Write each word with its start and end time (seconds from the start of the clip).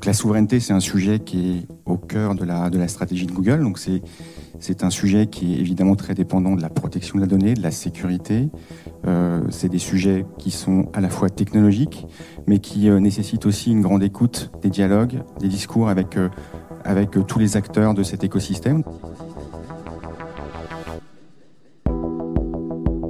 Donc 0.00 0.06
la 0.06 0.14
souveraineté, 0.14 0.60
c'est 0.60 0.72
un 0.72 0.80
sujet 0.80 1.18
qui 1.18 1.50
est 1.50 1.66
au 1.84 1.98
cœur 1.98 2.34
de 2.34 2.46
la, 2.46 2.88
stratégie 2.88 3.26
de 3.26 3.32
Google. 3.32 3.60
Donc 3.60 3.78
c'est, 3.78 4.00
c'est 4.58 4.82
un 4.82 4.88
sujet 4.88 5.26
qui 5.26 5.52
est 5.52 5.58
évidemment 5.58 5.94
très 5.94 6.14
dépendant 6.14 6.56
de 6.56 6.62
la 6.62 6.70
protection 6.70 7.16
de 7.16 7.20
la 7.20 7.26
donnée, 7.26 7.52
de 7.52 7.62
la 7.62 7.70
sécurité. 7.70 8.48
Euh, 9.06 9.42
c'est 9.50 9.68
des 9.68 9.78
sujets 9.78 10.24
qui 10.38 10.52
sont 10.52 10.88
à 10.94 11.02
la 11.02 11.10
fois 11.10 11.28
technologiques, 11.28 12.06
mais 12.46 12.60
qui 12.60 12.88
euh, 12.88 12.98
nécessitent 12.98 13.44
aussi 13.44 13.72
une 13.72 13.82
grande 13.82 14.02
écoute, 14.02 14.50
des 14.62 14.70
dialogues, 14.70 15.22
des 15.38 15.48
discours 15.48 15.90
avec, 15.90 16.16
euh, 16.16 16.30
avec 16.82 17.10
tous 17.26 17.38
les 17.38 17.58
acteurs 17.58 17.92
de 17.92 18.02
cet 18.02 18.24
écosystème. 18.24 18.82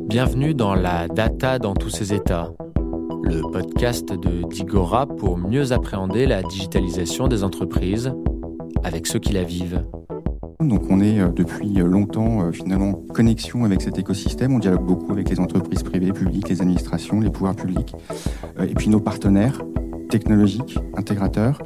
Bienvenue 0.09 0.55
dans 0.55 0.75
la 0.75 1.07
data 1.07 1.61
dans 1.61 1.75
tous 1.75 1.91
ses 1.91 2.13
états 2.13 2.51
le 3.23 3.43
podcast 3.51 4.13
de 4.13 4.47
Digora 4.49 5.07
pour 5.07 5.39
mieux 5.39 5.73
appréhender 5.73 6.27
la 6.27 6.43
digitalisation 6.43 7.29
des 7.29 7.45
entreprises 7.45 8.13
avec 8.83 9.07
ceux 9.07 9.19
qui 9.19 9.33
la 9.33 9.45
vivent. 9.45 9.85
Donc 10.61 10.83
on 10.91 11.01
est 11.01 11.21
euh, 11.21 11.29
depuis 11.29 11.75
longtemps 11.75 12.43
euh, 12.43 12.53
finalement 12.53 12.91
en 12.91 13.13
connexion 13.15 13.65
avec 13.65 13.81
cet 13.83 13.99
écosystème. 13.99 14.55
On 14.55 14.59
dialogue 14.59 14.85
beaucoup 14.85 15.13
avec 15.13 15.29
les 15.31 15.41
entreprises 15.41 15.83
privées, 15.83 16.13
publiques, 16.13 16.49
les 16.49 16.61
administrations, 16.61 17.21
les 17.21 17.31
pouvoirs 17.31 17.57
publics, 17.57 17.95
euh, 18.59 18.67
et 18.69 18.75
puis 18.75 18.89
nos 18.89 19.01
partenaires 19.01 19.61
technologiques, 20.11 20.79
intégrateurs, 20.97 21.59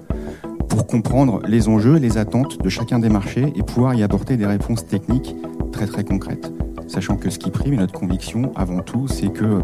pour 0.68 0.86
comprendre 0.86 1.40
les 1.46 1.68
enjeux, 1.68 1.96
les 1.96 2.18
attentes 2.18 2.62
de 2.62 2.68
chacun 2.68 2.98
des 2.98 3.08
marchés 3.08 3.52
et 3.56 3.62
pouvoir 3.62 3.94
y 3.94 4.02
apporter 4.02 4.36
des 4.36 4.46
réponses 4.46 4.86
techniques 4.86 5.34
très 5.72 5.86
très 5.86 6.04
concrètes. 6.04 6.52
Sachant 6.86 7.16
que 7.16 7.30
ce 7.30 7.38
qui 7.38 7.50
prime 7.50 7.74
et 7.74 7.78
notre 7.78 7.98
conviction 7.98 8.52
avant 8.54 8.80
tout, 8.80 9.08
c'est 9.08 9.28
que 9.28 9.62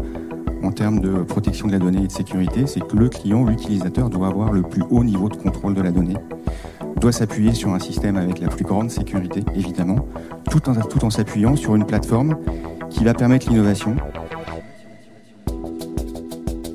en 0.63 0.71
termes 0.71 0.99
de 0.99 1.23
protection 1.23 1.67
de 1.67 1.71
la 1.73 1.79
donnée 1.79 2.03
et 2.03 2.07
de 2.07 2.11
sécurité, 2.11 2.67
c'est 2.67 2.85
que 2.85 2.95
le 2.95 3.09
client, 3.09 3.45
l'utilisateur, 3.45 4.09
doit 4.09 4.27
avoir 4.27 4.51
le 4.51 4.61
plus 4.61 4.83
haut 4.89 5.03
niveau 5.03 5.29
de 5.29 5.35
contrôle 5.35 5.73
de 5.73 5.81
la 5.81 5.91
donnée, 5.91 6.17
doit 6.97 7.11
s'appuyer 7.11 7.53
sur 7.53 7.73
un 7.73 7.79
système 7.79 8.15
avec 8.15 8.39
la 8.39 8.47
plus 8.47 8.63
grande 8.63 8.91
sécurité, 8.91 9.43
évidemment, 9.55 10.07
tout 10.49 10.69
en, 10.69 10.75
tout 10.75 11.03
en 11.03 11.09
s'appuyant 11.09 11.55
sur 11.55 11.75
une 11.75 11.85
plateforme 11.85 12.37
qui 12.89 13.03
va 13.03 13.13
permettre 13.13 13.49
l'innovation. 13.49 13.95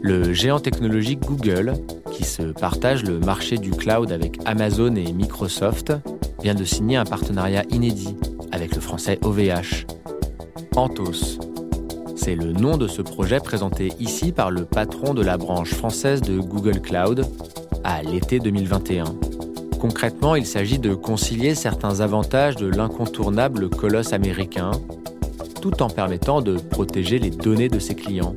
Le 0.02 0.32
géant 0.32 0.60
technologique 0.60 1.20
Google, 1.20 1.74
qui 2.12 2.24
se 2.24 2.42
partage 2.42 3.04
le 3.04 3.18
marché 3.18 3.56
du 3.58 3.70
cloud 3.70 4.12
avec 4.12 4.38
Amazon 4.44 4.94
et 4.94 5.12
Microsoft, 5.12 5.92
vient 6.42 6.54
de 6.54 6.64
signer 6.64 6.96
un 6.96 7.04
partenariat 7.04 7.64
inédit 7.70 8.16
avec 8.52 8.74
le 8.74 8.80
français 8.80 9.18
OVH. 9.22 9.86
Anthos, 10.76 11.38
c'est 12.26 12.34
le 12.34 12.50
nom 12.50 12.76
de 12.76 12.88
ce 12.88 13.02
projet 13.02 13.38
présenté 13.38 13.92
ici 14.00 14.32
par 14.32 14.50
le 14.50 14.64
patron 14.64 15.14
de 15.14 15.22
la 15.22 15.36
branche 15.36 15.72
française 15.72 16.22
de 16.22 16.40
Google 16.40 16.80
Cloud 16.80 17.24
à 17.84 18.02
l'été 18.02 18.40
2021. 18.40 19.04
Concrètement, 19.80 20.34
il 20.34 20.44
s'agit 20.44 20.80
de 20.80 20.92
concilier 20.92 21.54
certains 21.54 22.00
avantages 22.00 22.56
de 22.56 22.66
l'incontournable 22.66 23.68
colosse 23.68 24.12
américain, 24.12 24.72
tout 25.62 25.84
en 25.84 25.88
permettant 25.88 26.42
de 26.42 26.56
protéger 26.56 27.20
les 27.20 27.30
données 27.30 27.68
de 27.68 27.78
ses 27.78 27.94
clients. 27.94 28.34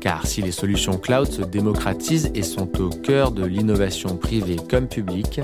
Car 0.00 0.26
si 0.26 0.40
les 0.40 0.50
solutions 0.50 0.96
cloud 0.96 1.30
se 1.30 1.42
démocratisent 1.42 2.30
et 2.34 2.42
sont 2.42 2.80
au 2.80 2.88
cœur 2.88 3.30
de 3.30 3.44
l'innovation 3.44 4.16
privée 4.16 4.56
comme 4.70 4.88
publique, 4.88 5.42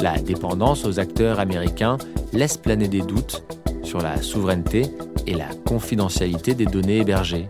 la 0.00 0.16
dépendance 0.16 0.86
aux 0.86 0.98
acteurs 0.98 1.38
américains 1.38 1.98
laisse 2.32 2.56
planer 2.56 2.88
des 2.88 3.02
doutes 3.02 3.42
sur 3.82 4.00
la 4.00 4.22
souveraineté 4.22 4.86
et 5.26 5.34
la 5.34 5.48
confidentialité 5.66 6.54
des 6.54 6.66
données 6.66 6.98
hébergées. 6.98 7.46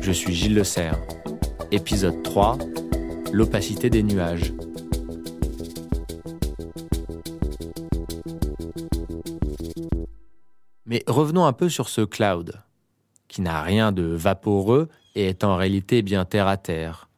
Je 0.00 0.12
suis 0.12 0.34
Gilles 0.34 0.54
Le 0.54 0.64
Serre. 0.64 0.98
Épisode 1.70 2.22
3 2.22 2.58
L'opacité 3.32 3.90
des 3.90 4.02
nuages. 4.02 4.52
Mais 10.86 11.02
revenons 11.06 11.44
un 11.44 11.52
peu 11.52 11.68
sur 11.68 11.88
ce 11.88 12.02
cloud, 12.02 12.62
qui 13.28 13.40
n'a 13.40 13.62
rien 13.62 13.90
de 13.90 14.04
vaporeux 14.04 14.88
et 15.16 15.26
est 15.26 15.42
en 15.42 15.56
réalité 15.56 16.02
bien 16.02 16.24
terre 16.24 16.46
à 16.46 16.56
terre, 16.56 17.08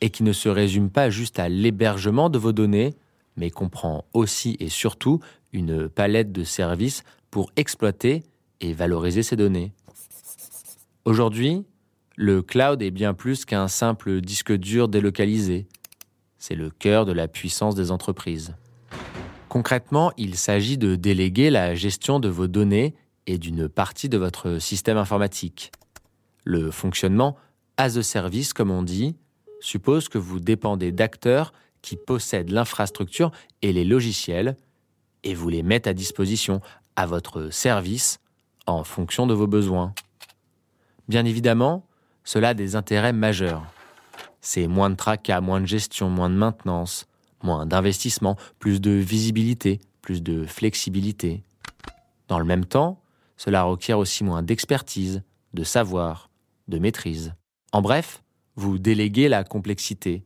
et 0.00 0.10
qui 0.10 0.22
ne 0.22 0.32
se 0.32 0.48
résume 0.48 0.90
pas 0.90 1.10
juste 1.10 1.38
à 1.38 1.48
l'hébergement 1.48 2.30
de 2.30 2.38
vos 2.38 2.52
données, 2.52 2.94
mais 3.36 3.50
comprend 3.50 4.06
aussi 4.14 4.56
et 4.60 4.68
surtout 4.68 5.20
une 5.52 5.88
palette 5.88 6.32
de 6.32 6.44
services 6.44 7.04
pour 7.30 7.50
exploiter 7.56 8.22
et 8.60 8.72
valoriser 8.72 9.22
ces 9.22 9.36
données. 9.36 9.72
Aujourd'hui, 11.04 11.64
le 12.16 12.42
cloud 12.42 12.82
est 12.82 12.90
bien 12.90 13.14
plus 13.14 13.44
qu'un 13.44 13.68
simple 13.68 14.20
disque 14.20 14.52
dur 14.52 14.88
délocalisé. 14.88 15.68
C'est 16.38 16.54
le 16.54 16.70
cœur 16.70 17.04
de 17.04 17.12
la 17.12 17.28
puissance 17.28 17.74
des 17.74 17.90
entreprises. 17.90 18.54
Concrètement, 19.48 20.12
il 20.16 20.36
s'agit 20.36 20.76
de 20.76 20.96
déléguer 20.96 21.50
la 21.50 21.74
gestion 21.74 22.20
de 22.20 22.28
vos 22.28 22.46
données 22.46 22.94
et 23.26 23.38
d'une 23.38 23.68
partie 23.68 24.08
de 24.08 24.18
votre 24.18 24.58
système 24.58 24.96
informatique. 24.96 25.70
Le 26.44 26.70
fonctionnement 26.70 27.36
as 27.76 27.96
a 27.96 28.02
service, 28.02 28.52
comme 28.52 28.70
on 28.70 28.82
dit, 28.82 29.16
suppose 29.60 30.08
que 30.08 30.18
vous 30.18 30.40
dépendez 30.40 30.92
d'acteurs 30.92 31.52
qui 31.82 31.96
possèdent 31.96 32.50
l'infrastructure 32.50 33.30
et 33.62 33.72
les 33.72 33.84
logiciels 33.84 34.56
et 35.24 35.34
vous 35.34 35.48
les 35.48 35.62
mettent 35.62 35.86
à 35.86 35.94
disposition 35.94 36.60
à 36.98 37.06
votre 37.06 37.50
service 37.50 38.18
en 38.66 38.82
fonction 38.82 39.28
de 39.28 39.32
vos 39.32 39.46
besoins. 39.46 39.94
Bien 41.06 41.24
évidemment, 41.24 41.86
cela 42.24 42.48
a 42.48 42.54
des 42.54 42.74
intérêts 42.74 43.12
majeurs. 43.12 43.64
C'est 44.40 44.66
moins 44.66 44.90
de 44.90 44.96
tracas, 44.96 45.40
moins 45.40 45.60
de 45.60 45.66
gestion, 45.66 46.10
moins 46.10 46.28
de 46.28 46.34
maintenance, 46.34 47.06
moins 47.40 47.66
d'investissement, 47.66 48.36
plus 48.58 48.80
de 48.80 48.90
visibilité, 48.90 49.78
plus 50.02 50.24
de 50.24 50.44
flexibilité. 50.44 51.44
Dans 52.26 52.40
le 52.40 52.44
même 52.44 52.64
temps, 52.64 53.00
cela 53.36 53.62
requiert 53.62 54.00
aussi 54.00 54.24
moins 54.24 54.42
d'expertise, 54.42 55.22
de 55.54 55.62
savoir, 55.62 56.30
de 56.66 56.80
maîtrise. 56.80 57.32
En 57.70 57.80
bref, 57.80 58.24
vous 58.56 58.76
déléguez 58.76 59.28
la 59.28 59.44
complexité 59.44 60.24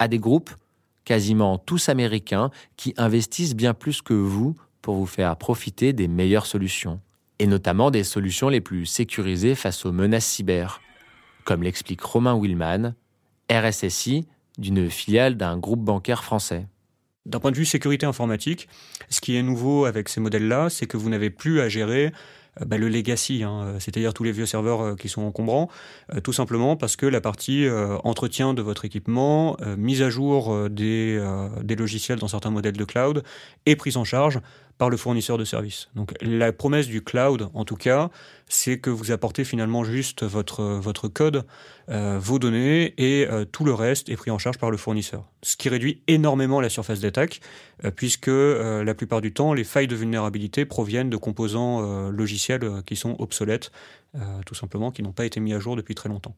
à 0.00 0.08
des 0.08 0.18
groupes 0.18 0.50
quasiment 1.08 1.56
tous 1.56 1.88
américains, 1.88 2.50
qui 2.76 2.92
investissent 2.98 3.54
bien 3.54 3.72
plus 3.72 4.02
que 4.02 4.12
vous 4.12 4.56
pour 4.88 4.96
vous 4.96 5.04
faire 5.04 5.36
profiter 5.36 5.92
des 5.92 6.08
meilleures 6.08 6.46
solutions, 6.46 6.98
et 7.38 7.46
notamment 7.46 7.90
des 7.90 8.04
solutions 8.04 8.48
les 8.48 8.62
plus 8.62 8.86
sécurisées 8.86 9.54
face 9.54 9.84
aux 9.84 9.92
menaces 9.92 10.24
cyber, 10.24 10.80
comme 11.44 11.62
l'explique 11.62 12.00
Romain 12.00 12.40
Willman, 12.40 12.94
RSSI 13.52 14.26
d'une 14.56 14.88
filiale 14.88 15.36
d'un 15.36 15.58
groupe 15.58 15.84
bancaire 15.84 16.24
français. 16.24 16.68
D'un 17.26 17.38
point 17.38 17.50
de 17.50 17.58
vue 17.58 17.66
sécurité 17.66 18.06
informatique, 18.06 18.66
ce 19.10 19.20
qui 19.20 19.36
est 19.36 19.42
nouveau 19.42 19.84
avec 19.84 20.08
ces 20.08 20.20
modèles-là, 20.20 20.70
c'est 20.70 20.86
que 20.86 20.96
vous 20.96 21.10
n'avez 21.10 21.28
plus 21.28 21.60
à 21.60 21.68
gérer 21.68 22.10
bah, 22.66 22.78
le 22.78 22.88
legacy, 22.88 23.42
hein, 23.42 23.62
euh, 23.62 23.76
c'est-à-dire 23.78 24.14
tous 24.14 24.24
les 24.24 24.32
vieux 24.32 24.46
serveurs 24.46 24.80
euh, 24.80 24.94
qui 24.96 25.08
sont 25.08 25.22
encombrants, 25.22 25.68
tout 26.22 26.32
simplement 26.32 26.76
parce 26.76 26.96
que 26.96 27.06
la 27.06 27.20
partie 27.20 27.66
entretien 28.04 28.54
de 28.54 28.62
votre 28.62 28.84
équipement, 28.84 29.56
mise 29.76 30.02
à 30.02 30.10
jour 30.10 30.68
des, 30.70 31.20
logiciels 31.76 32.18
dans 32.18 32.28
certains 32.28 32.50
modèles 32.50 32.76
de 32.76 32.84
cloud 32.84 33.22
est 33.66 33.76
prise 33.76 33.96
en 33.96 34.04
charge 34.04 34.40
par 34.78 34.90
le 34.90 34.96
fournisseur 34.96 35.36
de 35.36 35.44
services. 35.44 35.90
Donc 35.96 36.14
la 36.22 36.52
promesse 36.52 36.86
du 36.86 37.02
cloud, 37.02 37.50
en 37.52 37.64
tout 37.64 37.76
cas, 37.76 38.10
c'est 38.48 38.78
que 38.78 38.90
vous 38.90 39.10
apportez 39.10 39.44
finalement 39.44 39.84
juste 39.84 40.22
votre, 40.22 40.62
votre 40.62 41.08
code, 41.08 41.44
euh, 41.90 42.18
vos 42.20 42.38
données, 42.38 42.94
et 42.96 43.26
euh, 43.28 43.44
tout 43.44 43.64
le 43.64 43.74
reste 43.74 44.08
est 44.08 44.16
pris 44.16 44.30
en 44.30 44.38
charge 44.38 44.58
par 44.58 44.70
le 44.70 44.76
fournisseur. 44.76 45.24
Ce 45.42 45.56
qui 45.56 45.68
réduit 45.68 46.02
énormément 46.06 46.60
la 46.60 46.68
surface 46.68 47.00
d'attaque, 47.00 47.40
euh, 47.84 47.90
puisque 47.90 48.28
la 48.28 48.94
plupart 48.94 49.20
du 49.20 49.32
temps, 49.32 49.52
les 49.52 49.64
failles 49.64 49.88
de 49.88 49.96
vulnérabilité 49.96 50.64
proviennent 50.64 51.10
de 51.10 51.16
composants 51.16 52.10
logiciels 52.10 52.47
qui 52.86 52.96
sont 52.96 53.16
obsolètes, 53.18 53.70
tout 54.46 54.54
simplement, 54.54 54.90
qui 54.90 55.02
n'ont 55.02 55.12
pas 55.12 55.26
été 55.26 55.40
mis 55.40 55.52
à 55.54 55.58
jour 55.58 55.76
depuis 55.76 55.94
très 55.94 56.08
longtemps 56.08 56.34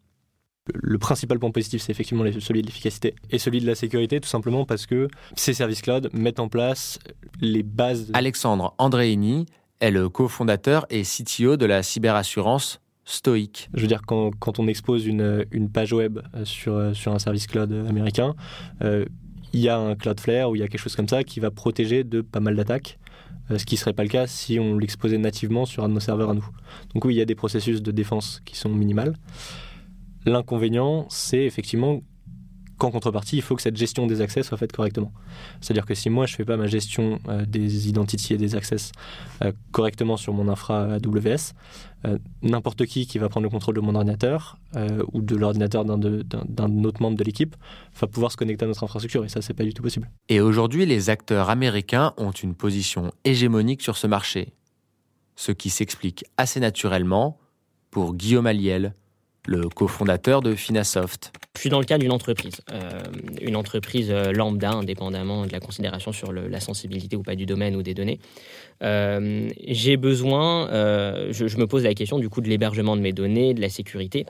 le 0.75 0.99
principal 0.99 1.39
point 1.39 1.51
positif, 1.51 1.83
c'est 1.83 1.93
effectivement 1.93 2.25
celui 2.39 2.63
de 2.63 2.67
l'efficacité 2.67 3.15
et 3.31 3.39
celui 3.39 3.61
de 3.61 3.67
la 3.67 3.75
sécurité, 3.75 4.21
tout 4.21 4.29
simplement 4.29 4.65
parce 4.65 4.87
que 4.87 5.09
ces 5.35 5.55
services 5.55 5.83
cloud 5.83 6.11
mettent 6.13 6.41
en 6.41 6.49
place 6.49 6.99
les 7.41 7.63
bases. 7.63 8.11
Alexandre 8.15 8.75
Andréini 8.79 9.47
est 9.81 9.91
le 9.91 10.09
cofondateur 10.09 10.87
et 10.91 11.03
CTO 11.03 11.57
de 11.57 11.67
la 11.67 11.83
cyberassurance 11.83 12.81
Stoic. 13.05 13.71
Je 13.75 13.81
veux 13.81 13.89
dire, 13.89 14.03
quand, 14.07 14.59
on 14.59 14.69
expose 14.69 15.07
une, 15.07 15.47
page 15.73 15.93
web 15.93 16.21
sur, 16.45 16.95
sur 16.95 17.13
un 17.13 17.19
service 17.19 17.47
cloud 17.47 17.73
américain, 17.89 18.35
euh, 18.83 19.05
il 19.53 19.61
y 19.61 19.69
a 19.69 19.79
un 19.79 19.97
Cloudflare 19.97 20.49
ou 20.49 20.55
il 20.55 20.61
y 20.61 20.63
a 20.63 20.69
quelque 20.69 20.81
chose 20.81 20.95
comme 20.95 21.09
ça 21.09 21.25
qui 21.25 21.41
va 21.41 21.51
protéger 21.51 22.05
de 22.05 22.21
pas 22.21 22.39
mal 22.39 22.55
d'attaques 22.55 23.00
euh, 23.00 23.00
ce 23.57 23.65
qui 23.65 23.75
ne 23.75 23.79
serait 23.79 23.93
pas 23.93 24.03
le 24.03 24.09
cas 24.09 24.27
si 24.27 24.59
on 24.59 24.79
l'exposait 24.79 25.19
nativement 25.19 25.67
sur 25.67 25.85
un 25.85 25.89
de 25.89 25.95
nos 25.95 26.01
serveurs 26.01 26.31
à 26.31 26.35
nous. 26.35 26.47
Donc 26.95 27.05
oui, 27.05 27.15
il 27.15 27.19
y 27.19 27.21
a 27.21 27.25
des 27.25 27.35
processus 27.35 27.83
de 27.83 27.91
défense 27.91 28.43
qui 28.45 28.57
sont 28.57 28.69
minimales. 28.69 29.15
L'inconvénient, 30.27 31.07
c'est 31.09 31.45
effectivement 31.45 32.01
qu'en 32.81 32.91
contrepartie, 32.91 33.37
il 33.37 33.43
faut 33.43 33.55
que 33.55 33.63
cette 33.63 33.77
gestion 33.77 34.07
des 34.07 34.23
accès 34.23 34.43
soit 34.43 34.57
faite 34.57 34.73
correctement. 34.73 35.13
C'est-à-dire 35.61 35.85
que 35.85 35.95
si 35.95 36.09
moi, 36.09 36.25
je 36.25 36.33
ne 36.33 36.37
fais 36.39 36.47
pas 36.47 36.57
ma 36.57 36.67
gestion 36.67 37.21
euh, 37.29 37.45
des 37.45 37.89
identités 37.89 38.35
et 38.35 38.37
des 38.39 38.57
accès 38.57 38.77
euh, 39.45 39.53
correctement 39.71 40.17
sur 40.17 40.33
mon 40.33 40.49
infra 40.49 40.95
AWS, 40.95 41.53
euh, 42.07 42.19
n'importe 42.43 42.87
qui 42.87 43.07
qui 43.07 43.19
va 43.19 43.29
prendre 43.29 43.45
le 43.45 43.51
contrôle 43.51 43.77
de 43.77 43.81
mon 43.81 43.95
ordinateur 43.95 44.57
ou 45.13 45.21
de 45.21 45.37
l'ordinateur 45.37 45.85
d'un 45.85 46.85
autre 46.85 47.03
membre 47.03 47.19
de 47.19 47.25
l'équipe 47.25 47.55
va 48.01 48.07
pouvoir 48.07 48.33
se 48.33 48.37
connecter 48.37 48.65
à 48.65 48.69
notre 48.69 48.85
infrastructure. 48.85 49.25
Et 49.25 49.29
ça, 49.29 49.43
c'est 49.43 49.53
pas 49.53 49.65
du 49.65 49.75
tout 49.75 49.83
possible. 49.83 50.09
Et 50.29 50.41
aujourd'hui, 50.41 50.87
les 50.87 51.11
acteurs 51.11 51.51
américains 51.51 52.15
ont 52.17 52.31
une 52.31 52.55
position 52.55 53.13
hégémonique 53.25 53.83
sur 53.83 53.97
ce 53.97 54.07
marché. 54.07 54.55
Ce 55.37 55.53
qui 55.53 55.69
s'explique 55.69 56.25
assez 56.39 56.61
naturellement 56.61 57.39
pour 57.91 58.15
Guillaume 58.15 58.47
Aliel, 58.47 58.95
le 59.47 59.69
cofondateur 59.69 60.43
de 60.43 60.55
Finasoft. 60.55 61.33
Je 61.57 61.61
suis 61.61 61.71
dans 61.71 61.81
le 61.81 61.85
cas 61.85 61.99
d'une 61.99 62.13
entreprise, 62.13 62.61
euh, 62.73 63.03
une 63.41 63.57
entreprise 63.57 64.11
euh, 64.11 64.33
lambda, 64.33 64.71
indépendamment 64.71 65.47
de 65.47 65.53
la 65.53 65.61
considération 65.61 66.13
sur 66.13 66.33
la 66.33 66.61
sensibilité 66.61 67.17
ou 67.17 67.23
pas 67.23 67.35
du 67.35 67.47
domaine 67.47 67.77
ou 67.77 67.83
des 67.83 67.95
données. 67.95 68.21
Euh, 68.83 69.49
j'ai 69.67 69.97
besoin, 69.97 70.69
je, 70.71 71.57
me 71.57 71.67
pose 71.67 71.85
la 71.85 71.95
question 71.95 72.19
du 72.19 72.29
coup 72.29 72.41
de 72.41 72.49
l'hébergement 72.49 72.97
de 72.97 73.03
mes 73.03 73.13
données, 73.13 73.55
de 73.55 73.61
la 73.61 73.69
sécurité. 73.69 74.27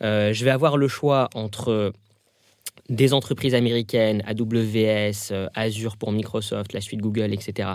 je 0.00 0.44
vais 0.44 0.50
avoir 0.50 0.76
le 0.76 0.88
choix 0.88 1.28
entre 1.34 1.92
des 2.88 3.12
entreprises 3.12 3.54
américaines, 3.54 4.22
AWS, 4.26 5.48
Azure 5.54 5.96
pour 5.96 6.12
Microsoft, 6.12 6.72
la 6.72 6.80
suite 6.80 7.00
Google, 7.00 7.32
etc., 7.32 7.70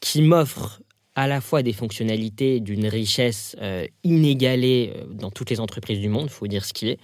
qui 0.00 0.22
m'offrent 0.22 0.80
à 1.16 1.26
la 1.26 1.40
fois 1.40 1.62
des 1.62 1.72
fonctionnalités 1.72 2.60
d'une 2.60 2.86
richesse 2.86 3.56
euh, 3.60 3.86
inégalée 4.04 4.92
euh, 4.94 5.04
dans 5.10 5.30
toutes 5.30 5.50
les 5.50 5.60
entreprises 5.60 5.98
du 5.98 6.10
monde, 6.10 6.26
il 6.26 6.32
faut 6.32 6.46
dire 6.46 6.64
ce 6.64 6.74
qui 6.74 6.90
est, 6.90 6.98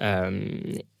euh, 0.00 0.40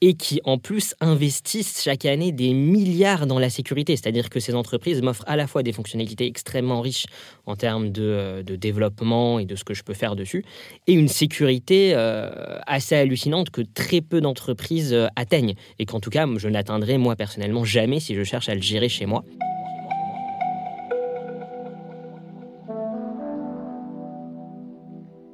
et 0.02 0.14
qui 0.14 0.42
en 0.44 0.58
plus 0.58 0.94
investissent 1.00 1.82
chaque 1.82 2.04
année 2.04 2.32
des 2.32 2.52
milliards 2.52 3.26
dans 3.26 3.38
la 3.38 3.48
sécurité. 3.48 3.96
C'est-à-dire 3.96 4.28
que 4.28 4.40
ces 4.40 4.54
entreprises 4.54 5.00
m'offrent 5.00 5.24
à 5.26 5.36
la 5.36 5.46
fois 5.46 5.62
des 5.62 5.72
fonctionnalités 5.72 6.26
extrêmement 6.26 6.82
riches 6.82 7.06
en 7.46 7.56
termes 7.56 7.90
de, 7.90 8.44
développement 8.46 9.38
et 9.38 9.46
de 9.46 9.56
ce 9.56 9.64
que 9.64 9.72
je 9.72 9.82
peux 9.82 9.94
faire 9.94 10.14
dessus, 10.14 10.44
et 10.86 10.92
une 10.92 11.08
sécurité 11.08 11.94
assez 12.66 12.94
hallucinante 12.94 13.50
que 13.50 13.62
très 13.62 14.00
peu 14.00 14.20
d'entreprises 14.20 14.96
atteignent, 15.16 15.54
et 15.78 15.86
qu'en 15.86 15.98
tout 15.98 16.10
cas 16.10 16.28
je 16.36 16.48
n'atteindrai 16.48 16.98
moi 16.98 17.16
personnellement 17.16 17.64
jamais 17.64 17.98
si 17.98 18.14
je 18.14 18.22
cherche 18.22 18.48
à 18.48 18.54
le 18.54 18.62
gérer 18.62 18.88
chez 18.88 19.06
moi. 19.06 19.24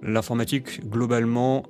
L'informatique, 0.02 0.88
globalement, 0.88 1.64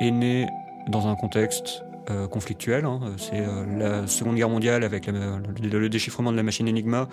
est 0.00 0.10
née 0.10 0.46
dans 0.88 1.06
un 1.06 1.14
contexte 1.14 1.82
euh, 2.08 2.28
conflictuel. 2.28 2.84
Hein. 2.84 3.00
C'est 3.16 3.40
euh, 3.40 3.64
la 3.78 4.06
Seconde 4.06 4.36
Guerre 4.36 4.48
mondiale 4.48 4.84
avec 4.84 5.08
le, 5.08 5.88
déchiffrement 5.88 6.30
de 6.30 6.36
la 6.36 6.44
machine 6.44 6.68
Enigma 6.68 7.08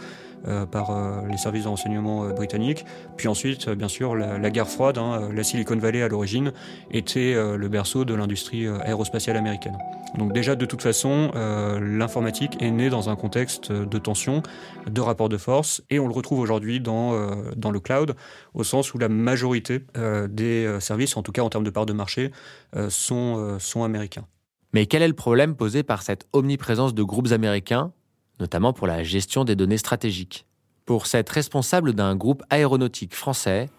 euh, 0.48 0.68
par 0.68 1.24
les 1.28 1.38
services 1.38 1.64
de 1.64 1.70
renseignement 1.70 2.30
britanniques. 2.30 2.86
Puis 3.18 3.28
ensuite, 3.28 3.70
bien 3.70 3.88
sûr, 3.88 4.16
la, 4.16 4.50
guerre 4.52 4.68
froide. 4.68 5.00
Hein. 5.00 5.30
La 5.34 5.44
Silicon 5.44 5.78
Valley, 5.78 6.04
à 6.04 6.08
l'origine, 6.08 6.54
était 6.92 7.34
le 7.34 7.68
berceau 7.70 8.06
de 8.06 8.14
l'industrie 8.14 8.68
aérospatiale 8.68 9.38
américaine. 9.38 9.78
Donc 10.18 10.32
déjà, 10.34 10.56
de 10.56 10.66
toute 10.66 10.82
façon, 10.82 11.32
l'informatique 11.82 12.62
est 12.62 12.72
née 12.72 12.90
dans 12.90 13.10
un 13.10 13.16
contexte 13.16 13.72
de 13.72 13.98
tension, 13.98 14.44
de 14.88 15.02
rapport 15.02 15.30
de 15.30 15.38
force, 15.38 15.82
et 15.90 16.00
on 16.00 16.08
le 16.08 16.14
retrouve 16.14 16.40
aujourd'hui 16.40 16.80
dans, 16.80 17.32
dans 17.56 17.72
le 17.72 17.80
cloud, 17.80 18.16
au 18.54 18.64
sens 18.64 18.94
où 18.94 18.98
la 18.98 19.10
majorité 19.10 19.86
des 20.30 20.78
services, 20.80 21.18
en 21.18 21.24
tout 21.24 21.32
cas 21.32 21.42
en 21.42 21.50
termes 21.50 21.64
de 21.64 21.72
part 21.72 21.86
de 21.86 21.94
marché, 21.94 22.32
sont, 22.90 23.58
sont 23.60 23.84
américains. 23.84 24.26
Mais 24.74 24.88
quel 24.88 25.04
est 25.04 25.08
le 25.08 25.14
problème 25.14 25.56
posé 25.56 25.84
par 25.84 26.02
cette 26.02 26.28
omniprésence 26.34 26.96
de 26.96 27.04
groupes 27.04 27.32
américains, 27.32 27.92
notamment 28.40 28.74
pour 28.74 28.88
la 28.88 29.04
gestion 29.04 29.46
des 29.46 29.56
données 29.56 29.78
stratégiques? 29.78 30.48
Pour 30.86 31.06
cette 31.06 31.30
responsable 31.30 31.94
d'un 31.94 32.16
groupe 32.16 32.44
aéronautique 32.50 33.14
français, 33.14 33.70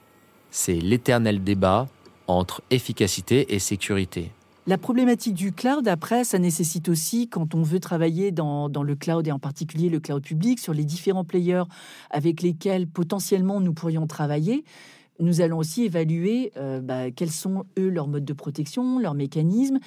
c'est 0.53 0.79
l'éternel 0.81 1.43
débat 1.43 1.89
entre 2.29 2.63
efficacité 2.71 3.55
et 3.55 3.59
sécurité. 3.59 4.31
La 4.67 4.79
problématique 4.79 5.35
du 5.35 5.53
cloud, 5.53 5.87
après, 5.89 6.25
ça 6.25 6.39
nécessite 6.39 6.89
aussi, 6.89 7.29
quand 7.29 7.55
on 7.55 7.63
veut 7.63 7.81
travailler 7.81 8.31
dans, 8.31 8.69
le 8.69 8.95
cloud 8.95 9.27
et 9.27 9.33
en 9.33 9.41
particulier 9.41 9.91
le 9.91 10.01
cloud 10.01 10.23
public, 10.23 10.59
sur 10.61 10.73
les 10.73 10.85
différents 10.85 11.25
players 11.25 11.65
avec 12.11 12.41
lesquels 12.41 12.87
potentiellement 12.87 13.61
nous 13.61 13.75
pourrions 13.75 14.07
travailler, 14.07 14.65
nous 15.21 15.41
allons 15.41 15.59
aussi 15.59 15.85
évaluer 15.85 16.53
euh, 16.57 16.81
bah, 16.81 17.11
quels 17.11 17.31
sont, 17.31 17.67
eux, 17.79 17.89
leurs 17.89 18.09
modes 18.09 18.25
de 18.25 18.33
protection, 18.33 18.99
leurs 18.99 19.15
mécanismes, 19.15 19.79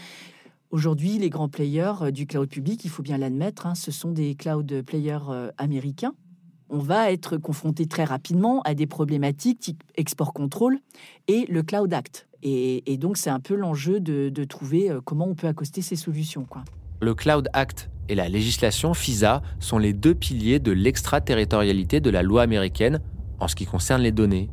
Aujourd'hui, 0.70 1.18
les 1.18 1.30
grands 1.30 1.48
players 1.48 1.94
euh, 2.02 2.12
du 2.12 2.28
cloud 2.28 2.50
public, 2.50 2.84
il 2.84 2.90
faut 2.90 3.02
bien 3.02 3.18
l'admettre, 3.18 3.66
hein, 3.66 3.76
ce 3.76 3.90
sont 3.90 4.12
des 4.12 4.36
cloud 4.36 4.82
players 4.82 5.30
euh, 5.30 5.50
américains. 5.58 6.14
On 6.70 6.80
va 6.80 7.14
être 7.14 7.38
confronté 7.38 7.86
très 7.86 8.04
rapidement 8.04 8.62
à 8.64 8.74
des 8.74 8.86
problématiques 8.86 9.60
type 9.60 9.84
export 9.96 10.34
control 10.34 10.80
et 11.30 11.46
le 11.48 11.64
Cloud 11.64 11.94
Act. 11.94 12.28
Et, 12.44 12.98
donc, 12.98 13.16
c'est 13.18 13.30
un 13.30 13.40
peu 13.40 13.56
l'enjeu 13.56 14.02
de, 14.02 14.44
trouver 14.44 14.92
euh, 14.92 15.00
comment 15.04 15.28
on 15.28 15.36
peut 15.36 15.48
accoster 15.48 15.82
ces 15.82 15.96
solutions. 15.96 16.46
Le 17.02 17.16
Cloud 17.16 17.48
Act 17.54 17.90
et 18.10 18.16
la 18.16 18.28
législation 18.28 18.94
FISA 18.94 19.42
sont 19.60 19.78
les 19.78 19.94
deux 19.94 20.16
piliers 20.16 20.60
de 20.60 20.72
l'extraterritorialité 20.72 22.02
de 22.02 22.10
la 22.10 22.24
loi 22.24 22.42
américaine 22.42 23.00
en 23.40 23.48
ce 23.48 23.56
qui 23.56 23.66
concerne 23.66 24.02
les 24.02 24.12
données. 24.12 24.50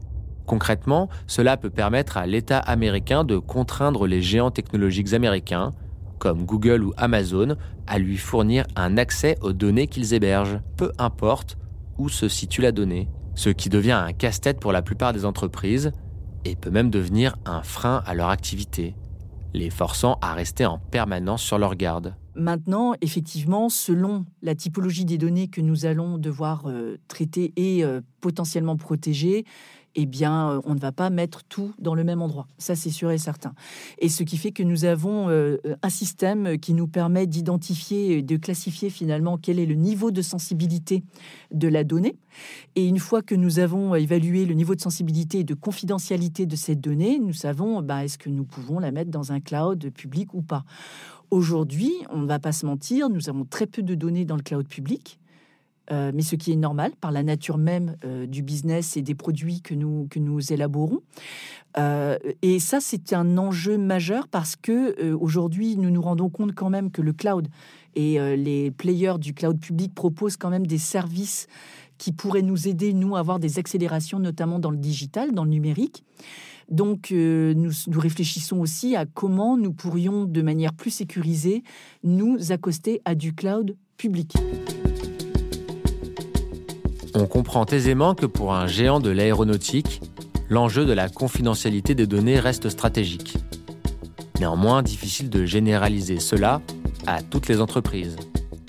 Concrètement, 0.47 1.09
cela 1.27 1.57
peut 1.57 1.71
permettre 1.71 2.17
à 2.17 2.27
l'État 2.27 2.59
américain 2.59 3.25
de 3.25 3.39
contraindre 3.39 4.07
les 4.07 4.23
géants 4.23 4.51
technologiques 4.51 5.13
américains 5.13 5.73
comme 6.19 6.45
Google 6.45 6.85
ou 6.85 6.93
Amazon, 6.97 7.57
à 7.87 7.99
lui 7.99 8.17
fournir 8.17 8.67
un 8.77 8.97
accès 8.97 9.37
aux 9.41 9.53
données 9.53 9.87
qu'ils 9.87 10.15
hébergent, 10.15 10.61
peu 10.77 10.93
importe 10.99 11.59
où 11.99 12.09
se 12.09 12.29
situe 12.29 12.63
la 12.63 12.73
donnée, 12.73 13.09
ce 13.35 13.51
qui 13.51 13.69
devient 13.69 13.93
un 13.93 14.13
casse-tête 14.13 14.61
pour 14.61 14.73
la 14.73 14.83
plupart 14.83 15.13
des 15.13 15.25
entreprises 15.25 15.93
et 16.45 16.57
peut 16.57 16.71
même 16.71 16.91
devenir 16.91 17.37
un 17.45 17.63
frein 17.63 18.03
à 18.07 18.15
leur 18.15 18.29
activité, 18.29 18.95
les 19.53 19.71
forçant 19.71 20.19
à 20.21 20.35
rester 20.35 20.67
en 20.67 20.79
permanence 20.79 21.43
sur 21.43 21.59
leur 21.59 21.75
garde. 21.75 22.15
Maintenant, 22.37 22.95
effectivement, 23.01 23.69
selon 23.69 24.27
la 24.43 24.57
typologie 24.57 25.05
des 25.05 25.19
données 25.19 25.49
que 25.49 25.61
nous 25.61 25.87
allons 25.87 26.19
devoir 26.19 26.65
euh, 26.67 26.97
traiter 27.07 27.53
et 27.57 27.85
euh, 27.85 28.01
potentiellement 28.21 28.77
protéger, 28.77 29.45
eh 29.95 30.07
bien, 30.07 30.51
euh, 30.51 30.61
on 30.65 30.75
ne 30.75 30.81
va 30.81 30.93
pas 30.93 31.11
mettre 31.11 31.45
tout 31.45 31.73
dans 31.79 31.95
le 31.95 32.05
même 32.05 32.23
endroit. 32.23 32.47
Ça, 32.59 32.75
c'est 32.75 32.91
sûr 32.91 33.11
et 33.11 33.19
certain. 33.19 33.55
Et 33.99 34.09
ce 34.09 34.23
qui 34.23 34.37
fait 34.37 34.53
que 34.53 34.63
nous 34.63 34.85
avons 34.85 35.29
euh, 35.29 35.59
un 35.83 35.89
système 35.89 36.59
qui 36.59 36.75
nous 36.75 36.89
permet 36.89 37.27
d'identifier, 37.27 38.23
de 38.23 38.37
classifier 38.37 38.91
finalement 38.91 39.39
quel 39.39 39.59
est 39.59 39.67
le 39.67 39.75
niveau 39.75 40.11
de 40.11 40.23
sensibilité 40.23 41.05
de 41.53 41.69
la 41.69 41.85
donnée. 41.85 42.17
Et 42.75 42.87
une 42.87 42.99
fois 42.99 43.23
que 43.23 43.35
nous 43.35 43.59
avons 43.59 43.95
évalué 43.95 44.45
le 44.45 44.55
niveau 44.55 44.75
de 44.75 44.81
sensibilité 44.81 45.41
et 45.41 45.45
de 45.45 45.55
confidentialité 45.55 46.47
de 46.47 46.57
cette 46.57 46.81
donnée, 46.81 47.19
nous 47.19 47.33
savons 47.33 47.81
bah, 47.83 48.05
est-ce 48.05 48.19
que 48.19 48.29
nous 48.29 48.45
pouvons 48.45 48.81
la 48.81 48.91
mettre 48.91 49.11
dans 49.11 49.33
un 49.33 49.41
cloud 49.41 49.91
public 49.91 50.35
ou 50.35 50.43
pas. 50.43 50.65
Aujourd'hui, 51.31 51.93
on 52.11 52.19
ne 52.19 52.27
va 52.27 52.39
pas 52.39 52.53
se 52.53 52.67
mentir, 52.67 53.09
nous 53.09 53.29
avons 53.29 53.45
très 53.45 53.67
peu 53.67 53.83
de 53.83 53.95
données 53.95 54.25
dans 54.25 54.37
le 54.37 54.43
cloud 54.43 54.67
public. 54.67 55.19
Euh, 55.91 56.13
mais 56.15 56.23
ce 56.23 56.35
qui 56.35 56.53
est 56.53 56.57
normal 56.57 56.93
par 56.99 57.13
la 57.13 57.23
nature 57.23 57.59
même 57.59 57.97
euh, 58.05 58.27
du 58.27 58.43
business 58.43 58.97
et 58.97 59.03
des 59.03 59.15
produits 59.15 59.61
que 59.61 59.75
nous, 59.75 60.07
que 60.11 60.19
nous 60.19 60.53
élaborons. 60.53 61.01
Euh, 61.77 62.17
et 62.41 62.59
ça, 62.59 62.81
c'est 62.81 63.13
un 63.13 63.37
enjeu 63.37 63.77
majeur 63.77 64.29
parce 64.29 64.57
que 64.57 65.13
aujourd'hui, 65.13 65.77
nous 65.77 65.91
nous 65.91 66.01
rendons 66.01 66.31
compte 66.31 66.55
quand 66.55 66.71
même 66.71 66.91
que 66.91 67.03
le 67.03 67.13
cloud 67.13 67.49
et 67.97 68.19
les 68.37 68.73
players 68.73 69.19
du 69.19 69.35
cloud 69.35 69.61
public 69.61 69.95
proposent 69.95 70.37
quand 70.37 70.51
même 70.51 70.67
des 70.67 70.79
services 70.79 71.47
qui 71.97 72.11
pourraient 72.11 72.43
nous 72.43 72.67
aider, 72.67 72.93
nous, 72.93 73.15
à 73.15 73.21
avoir 73.21 73.39
des 73.39 73.61
accélérations, 73.61 74.19
notamment 74.19 74.59
dans 74.59 74.71
le 74.71 74.77
digital, 74.77 75.33
dans 75.33 75.45
le 75.45 75.51
numérique. 75.51 76.03
Donc, 76.69 77.13
nous, 77.13 77.55
nous, 77.55 78.01
réfléchissons 78.01 78.59
aussi 78.59 78.97
à 78.97 79.07
comment 79.07 79.57
nous 79.57 79.73
pourrions, 79.73 80.25
de 80.25 80.43
manière 80.43 80.73
plus 80.73 80.91
sécurisée, 80.91 81.63
nous 82.03 82.51
accoster 82.51 83.01
à 83.05 83.15
du 83.15 83.33
cloud 83.33 83.77
public. 83.97 84.35
On 87.15 87.27
comprend 87.27 87.65
aisément 87.67 88.15
que 88.15 88.27
pour 88.27 88.55
un 88.55 88.67
géant 88.67 89.01
de 89.01 89.11
l'aéronautique, 89.11 90.03
l'enjeu 90.49 90.85
de 90.85 90.93
la 90.93 91.09
confidentialité 91.09 91.95
des 91.95 92.07
données 92.07 92.41
reste 92.41 92.69
stratégique. 92.69 93.37
Néanmoins, 94.41 94.83
difficile 94.83 95.31
de 95.31 95.45
généraliser 95.45 96.19
cela 96.19 96.61
à 97.07 97.23
toutes 97.23 97.49
les 97.49 97.61
entreprises, 97.61 98.17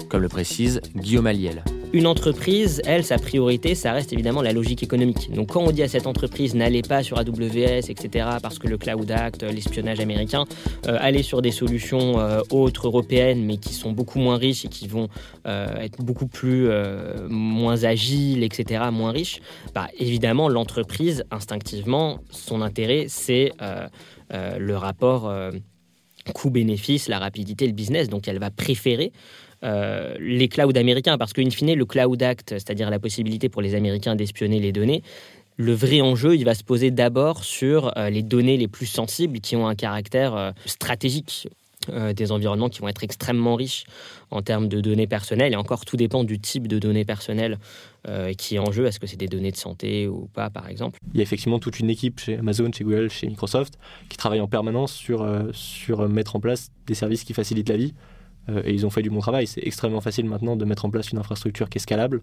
comme 0.09 0.21
le 0.21 0.29
précise 0.29 0.79
Guillaume 0.95 1.27
Aliel 1.27 1.63
une 1.95 2.07
entreprise, 2.07 2.81
elle, 2.85 3.05
sa 3.05 3.17
priorité, 3.17 3.73
ça 3.73 3.93
reste 3.93 4.11
évidemment 4.11 4.41
la 4.41 4.51
logique 4.51 4.83
économique. 4.83 5.31
Donc 5.31 5.53
quand 5.53 5.61
on 5.61 5.71
dit 5.71 5.81
à 5.81 5.87
cette 5.87 6.07
entreprise 6.07 6.53
n'allez 6.53 6.81
pas 6.81 7.03
sur 7.03 7.17
AWS, 7.17 7.89
etc., 7.89 8.27
parce 8.41 8.59
que 8.59 8.67
le 8.67 8.77
Cloud 8.77 9.09
Act, 9.11 9.43
l'espionnage 9.43 10.01
américain, 10.01 10.43
euh, 10.87 10.97
allez 10.99 11.23
sur 11.23 11.41
des 11.41 11.51
solutions 11.51 12.19
euh, 12.19 12.41
autres 12.49 12.87
européennes, 12.87 13.45
mais 13.45 13.55
qui 13.55 13.73
sont 13.73 13.93
beaucoup 13.93 14.19
moins 14.19 14.35
riches 14.35 14.65
et 14.65 14.67
qui 14.67 14.89
vont 14.89 15.07
euh, 15.47 15.73
être 15.77 16.01
beaucoup 16.03 16.27
plus 16.27 16.67
moins 17.29 17.85
agiles, 17.85 18.43
etc., 18.43 18.83
moins 18.91 19.11
riches, 19.11 19.39
bah, 19.73 19.87
évidemment, 19.97 20.49
l'entreprise, 20.49 21.23
instinctivement, 21.31 22.19
son 22.29 22.61
intérêt, 22.61 23.05
c'est 23.07 23.53
le 24.31 24.75
rapport 24.75 25.31
coût-bénéfice, 26.33 27.07
la 27.07 27.19
rapidité, 27.19 27.67
le 27.67 27.73
business. 27.73 28.09
Donc 28.09 28.27
elle 28.27 28.39
va 28.39 28.51
préférer 28.51 29.13
euh, 29.65 30.15
les 30.19 30.47
clouds 30.47 30.77
américains, 30.77 31.17
parce 31.17 31.33
qu'in 31.33 31.49
fine, 31.49 31.73
le 31.73 31.85
Cloud 31.85 32.21
Act, 32.21 32.49
c'est-à-dire 32.51 32.89
la 32.89 32.99
possibilité 32.99 33.49
pour 33.49 33.61
les 33.61 33.73
Américains 33.73 34.15
d'espionner 34.15 34.59
les 34.59 34.71
données, 34.71 35.01
le 35.57 35.73
vrai 35.73 36.01
enjeu, 36.01 36.35
il 36.35 36.45
va 36.45 36.53
se 36.53 36.63
poser 36.63 36.91
d'abord 36.91 37.43
sur 37.43 37.97
euh, 37.97 38.09
les 38.09 38.21
données 38.21 38.57
les 38.57 38.67
plus 38.67 38.85
sensibles 38.85 39.39
qui 39.39 39.55
ont 39.55 39.67
un 39.67 39.75
caractère 39.75 40.35
euh, 40.35 40.51
stratégique. 40.65 41.47
des 42.15 42.31
environnements 42.31 42.69
qui 42.69 42.81
vont 42.81 42.87
être 42.87 43.03
extrêmement 43.03 43.55
riches 43.55 43.83
en 44.31 44.41
termes 44.41 44.67
de 44.67 44.81
données 44.81 45.05
personnelles. 45.05 45.53
Et 45.53 45.55
encore, 45.55 45.85
tout 45.85 45.97
dépend 45.97 46.23
du 46.23 46.39
type 46.39 46.67
de 46.67 46.79
données 46.79 47.05
personnelles 47.05 47.59
qui 48.39 48.55
est 48.55 48.59
en 48.59 48.71
jeu. 48.71 48.87
Est-ce 48.87 48.99
que 48.99 49.05
c'est 49.05 49.19
des 49.19 49.27
données 49.27 49.51
de 49.51 49.57
santé 49.57 50.07
ou 50.07 50.27
pas, 50.33 50.49
par 50.49 50.67
exemple? 50.67 50.97
Il 51.13 51.17
y 51.17 51.19
a 51.19 51.23
effectivement 51.23 51.59
toute 51.59 51.79
une 51.79 51.91
équipe 51.91 52.19
chez 52.21 52.37
Amazon, 52.37 52.71
chez 52.73 52.83
Google, 52.83 53.11
chez 53.11 53.27
Microsoft 53.27 53.77
qui 54.09 54.17
travaille 54.17 54.41
en 54.41 54.47
permanence 54.47 54.93
sur, 54.93 55.27
sur 55.53 56.09
mettre 56.09 56.35
en 56.35 56.39
place 56.39 56.71
des 56.87 56.95
services 56.95 57.23
qui 57.23 57.35
facilitent 57.35 57.69
la 57.69 57.77
vie. 57.77 57.93
Euh, 58.49 58.61
et 58.65 58.73
ils 58.73 58.85
ont 58.85 58.89
fait 58.89 59.01
du 59.01 59.09
bon 59.09 59.19
travail. 59.19 59.47
C'est 59.47 59.65
extrêmement 59.65 60.01
facile 60.01 60.25
maintenant 60.25 60.55
de 60.55 60.65
mettre 60.65 60.85
en 60.85 60.89
place 60.89 61.11
une 61.11 61.17
infrastructure 61.17 61.69
qui 61.69 61.77
est 61.77 61.81
scalable. 61.81 62.21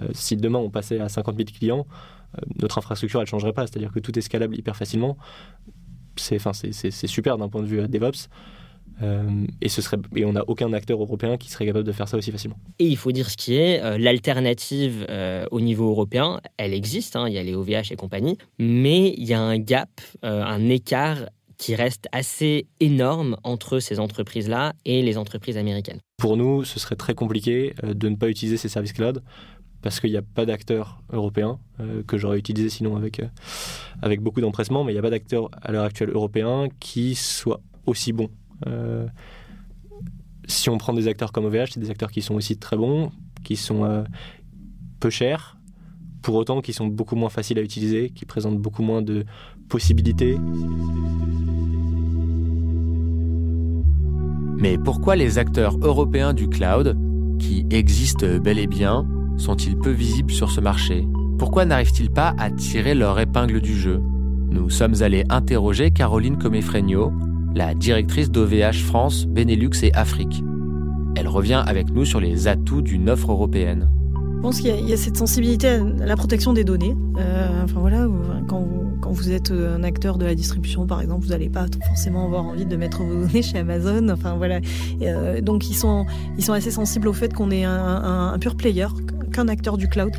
Euh, 0.00 0.08
si 0.12 0.36
demain 0.36 0.58
on 0.58 0.70
passait 0.70 1.00
à 1.00 1.08
50 1.08 1.36
000 1.36 1.48
clients, 1.56 1.86
euh, 2.36 2.40
notre 2.60 2.78
infrastructure 2.78 3.20
elle 3.20 3.26
changerait 3.26 3.52
pas. 3.52 3.66
C'est-à-dire 3.66 3.92
que 3.92 4.00
tout 4.00 4.16
est 4.18 4.22
scalable 4.22 4.56
hyper 4.56 4.76
facilement. 4.76 5.16
C'est, 6.16 6.38
super 7.06 7.38
d'un 7.38 7.48
point 7.48 7.62
de 7.62 7.66
vue 7.66 7.88
DevOps. 7.88 8.28
et 9.00 10.24
on 10.26 10.32
n'a 10.34 10.44
aucun 10.46 10.70
acteur 10.74 11.00
européen 11.00 11.38
qui 11.38 11.50
serait 11.50 11.64
capable 11.64 11.86
de 11.86 11.92
faire 11.92 12.06
ça 12.06 12.18
aussi 12.18 12.30
facilement. 12.30 12.58
Et 12.78 12.86
il 12.86 12.98
faut 12.98 13.12
dire 13.12 13.30
ce 13.30 13.36
qui 13.38 13.54
est, 13.54 13.98
l'alternative 13.98 15.06
au 15.50 15.60
niveau 15.62 15.88
européen, 15.88 16.42
elle 16.58 16.74
existe, 16.74 17.16
hein, 17.16 17.28
il 17.28 17.32
y 17.32 17.38
a 17.38 17.42
les 17.42 17.54
OVH 17.54 17.92
et 17.92 17.96
compagnie, 17.96 18.36
mais 18.58 19.14
il 19.16 19.24
y 19.24 19.32
a 19.32 19.40
un 19.40 19.58
gap, 19.58 19.88
un 20.22 20.68
écart 20.68 21.24
qui 21.62 21.76
reste 21.76 22.08
assez 22.10 22.66
énorme 22.80 23.36
entre 23.44 23.78
ces 23.78 24.00
entreprises-là 24.00 24.72
et 24.84 25.00
les 25.00 25.16
entreprises 25.16 25.56
américaines. 25.56 26.00
Pour 26.16 26.36
nous, 26.36 26.64
ce 26.64 26.80
serait 26.80 26.96
très 26.96 27.14
compliqué 27.14 27.72
euh, 27.84 27.94
de 27.94 28.08
ne 28.08 28.16
pas 28.16 28.28
utiliser 28.28 28.56
ces 28.56 28.68
services 28.68 28.92
cloud 28.92 29.22
parce 29.80 30.00
qu'il 30.00 30.10
n'y 30.10 30.16
a 30.16 30.22
pas 30.22 30.44
d'acteurs 30.44 31.00
européens 31.12 31.60
euh, 31.78 32.02
que 32.02 32.18
j'aurais 32.18 32.40
utilisé 32.40 32.68
sinon 32.68 32.96
avec, 32.96 33.20
euh, 33.20 33.28
avec 34.02 34.20
beaucoup 34.20 34.40
d'empressement, 34.40 34.82
mais 34.82 34.90
il 34.90 34.96
n'y 34.96 34.98
a 34.98 35.02
pas 35.02 35.10
d'acteurs 35.10 35.50
à 35.62 35.70
l'heure 35.70 35.84
actuelle 35.84 36.10
européens 36.10 36.66
qui 36.80 37.14
soient 37.14 37.60
aussi 37.86 38.12
bons. 38.12 38.30
si 40.48 40.68
on 40.68 40.78
prend 40.78 40.92
des 40.92 41.06
acteurs 41.06 41.30
comme 41.30 41.44
OVH, 41.44 41.70
c'est 41.74 41.80
des 41.80 41.90
acteurs 41.90 42.10
qui 42.10 42.22
sont 42.22 42.34
aussi 42.34 42.58
très 42.58 42.76
bons, 42.76 43.12
qui 43.44 43.54
sont 43.54 44.04
peu 44.98 45.10
chers, 45.10 45.56
pour 46.22 46.36
autant 46.36 46.60
qui 46.60 46.72
sont 46.72 46.86
beaucoup 46.86 47.16
moins 47.16 47.28
faciles 47.28 47.58
à 47.58 47.62
utiliser, 47.62 48.10
qui 48.10 48.24
présentent 48.24 48.58
beaucoup 48.58 48.82
moins 48.82 49.02
de 49.02 49.24
possibilités. 49.72 50.38
Mais 54.58 54.76
pourquoi 54.76 55.16
les 55.16 55.38
acteurs 55.38 55.78
européens 55.80 56.34
du 56.34 56.48
cloud, 56.48 56.96
qui 57.38 57.66
existent 57.70 58.26
bel 58.38 58.58
et 58.58 58.66
bien, 58.66 59.06
sont-ils 59.38 59.76
peu 59.76 59.90
visibles 59.90 60.30
sur 60.30 60.50
ce 60.50 60.60
marché? 60.60 61.08
Pourquoi 61.38 61.64
n'arrivent-ils 61.64 62.10
pas 62.10 62.34
à 62.38 62.50
tirer 62.50 62.94
leur 62.94 63.18
épingle 63.18 63.62
du 63.62 63.74
jeu? 63.74 64.00
Nous 64.50 64.68
sommes 64.68 65.02
allés 65.02 65.24
interroger 65.30 65.90
Caroline 65.90 66.36
Comefregno, 66.36 67.10
la 67.54 67.74
directrice 67.74 68.30
d'OVH 68.30 68.84
France, 68.84 69.26
Benelux 69.26 69.82
et 69.82 69.92
Afrique. 69.94 70.44
Elle 71.16 71.28
revient 71.28 71.64
avec 71.66 71.90
nous 71.90 72.04
sur 72.04 72.20
les 72.20 72.46
atouts 72.46 72.82
d'une 72.82 73.08
offre 73.08 73.32
européenne. 73.32 73.90
Je 74.36 74.40
pense 74.42 74.60
qu'il 74.60 74.88
y, 74.88 74.92
a 74.92 74.96
cette 74.96 75.16
sensibilité 75.16 75.68
à 75.68 76.06
la 76.06 76.16
protection 76.16 76.52
des 76.52 76.64
données. 76.64 76.96
Euh, 77.18 77.64
enfin 77.64 77.80
voilà, 77.80 78.06
quand 78.48 78.66
quand 79.02 79.10
vous 79.10 79.32
êtes 79.32 79.50
euh, 79.50 79.76
un 79.76 79.82
acteur 79.82 80.16
de 80.16 80.24
la 80.24 80.34
distribution, 80.34 80.86
par 80.86 81.02
exemple, 81.02 81.24
vous 81.24 81.30
n'allez 81.30 81.50
pas 81.50 81.66
forcément 81.86 82.24
avoir 82.24 82.44
envie 82.44 82.64
de 82.64 82.76
mettre 82.76 83.02
vos 83.02 83.26
données 83.26 83.42
chez 83.42 83.58
Amazon. 83.58 84.08
Enfin 84.08 84.36
voilà. 84.36 84.60
Euh, 85.02 85.42
donc 85.42 85.68
ils 85.68 85.74
sont, 85.74 86.06
assez 86.48 86.70
sensibles 86.70 87.08
au 87.08 87.12
fait 87.12 87.34
qu'on 87.34 87.50
est 87.50 87.64
un 87.64 88.38
pur 88.40 88.54
player, 88.54 88.86
qu'un 89.32 89.48
acteur 89.48 89.76
du 89.76 89.88
cloud 89.88 90.12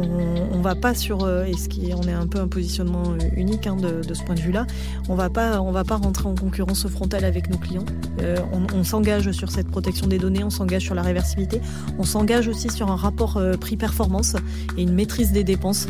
on, 0.00 0.40
on 0.60 0.62
va 0.62 0.74
pas 0.74 0.94
sur 0.94 1.24
euh, 1.24 1.44
et 1.44 1.54
ce 1.54 1.70
qui 1.70 1.90
on 1.94 2.02
est 2.02 2.12
un 2.12 2.26
peu 2.26 2.38
un 2.38 2.46
positionnement 2.46 3.12
euh, 3.12 3.28
unique 3.34 3.66
hein, 3.66 3.76
de, 3.76 4.12
ce 4.12 4.22
point 4.22 4.34
de 4.34 4.40
vue-là. 4.40 4.66
On 5.08 5.14
va 5.14 5.30
pas 5.30 5.62
on 5.62 5.72
va 5.72 5.84
pas 5.84 5.96
rentrer 5.96 6.28
en 6.28 6.34
concurrence 6.34 6.86
frontale 6.86 7.24
avec 7.24 7.48
nos 7.48 7.56
clients. 7.56 7.86
Euh, 8.20 8.36
on, 8.74 8.84
s'engage 8.84 9.30
sur 9.32 9.50
cette 9.50 9.68
protection 9.68 10.06
des 10.06 10.18
données, 10.18 10.44
on 10.44 10.50
s'engage 10.50 10.82
sur 10.82 10.94
la 10.94 11.02
réversibilité, 11.02 11.62
on 11.98 12.04
s'engage 12.04 12.48
aussi 12.48 12.68
sur 12.68 12.90
un 12.90 12.96
rapport 12.96 13.40
prix-performance 13.60 14.36
et 14.76 14.82
une 14.82 14.92
maîtrise 14.92 15.32
des 15.32 15.44
dépenses 15.44 15.86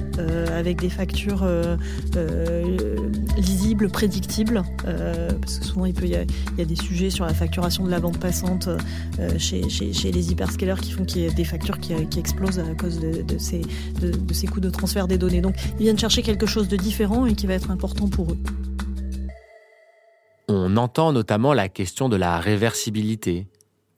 avec 0.54 0.80
des 0.80 0.90
factures 0.90 1.46
lisibles, 3.36 3.88
prédictibles, 3.88 4.62
parce 5.40 5.58
que 5.58 5.64
souvent 5.64 5.86
il 5.86 6.08
y 6.08 6.16
a, 6.16 6.64
des 6.64 6.76
sujets 6.76 7.10
sur 7.10 7.24
la 7.24 7.32
facturation 7.32 7.84
de 7.84 7.90
la 7.90 8.00
bande 8.00 8.18
passante 8.18 8.68
chez, 9.38 9.62
les 9.62 10.32
hyperscalers 10.32 10.80
qui 10.80 10.92
font 10.92 11.04
qu'il 11.04 11.22
y 11.22 11.26
a 11.26 11.30
des 11.30 11.44
factures 11.44 11.78
qui, 11.78 11.94
explosent 12.18 12.58
à 12.58 12.74
cause 12.74 13.00
de 13.00 13.38
ces 13.38 13.62
de, 14.00 14.34
ces 14.34 14.46
coûts 14.46 14.60
de 14.60 14.70
transfert 14.70 15.06
des 15.06 15.18
données. 15.18 15.40
Donc 15.40 15.54
ils 15.78 15.84
viennent 15.84 15.98
chercher 15.98 16.22
quelque 16.22 16.46
chose 16.46 16.68
de 16.68 16.76
différent 16.76 17.26
et 17.26 17.34
qui 17.34 17.46
va 17.46 17.54
être 17.54 17.70
important 17.70 18.08
pour 18.08 18.32
eux. 18.32 18.38
On 20.48 20.76
entend 20.76 21.12
notamment 21.12 21.54
la 21.54 21.68
question 21.68 22.08
de 22.08 22.16
la 22.16 22.40
réversibilité, 22.40 23.46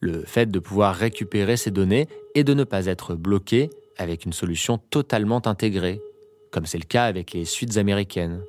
le 0.00 0.24
fait 0.24 0.50
de 0.50 0.58
pouvoir 0.58 0.94
récupérer 0.94 1.56
ces 1.56 1.70
données 1.70 2.08
et 2.34 2.44
de 2.44 2.52
ne 2.52 2.64
pas 2.64 2.86
être 2.86 3.14
bloqué 3.14 3.70
avec 3.96 4.26
une 4.26 4.32
solution 4.32 4.78
totalement 4.78 5.46
intégrée, 5.46 6.00
comme 6.50 6.66
c'est 6.66 6.78
le 6.78 6.84
cas 6.84 7.04
avec 7.04 7.32
les 7.32 7.44
suites 7.44 7.78
américaines. 7.78 8.42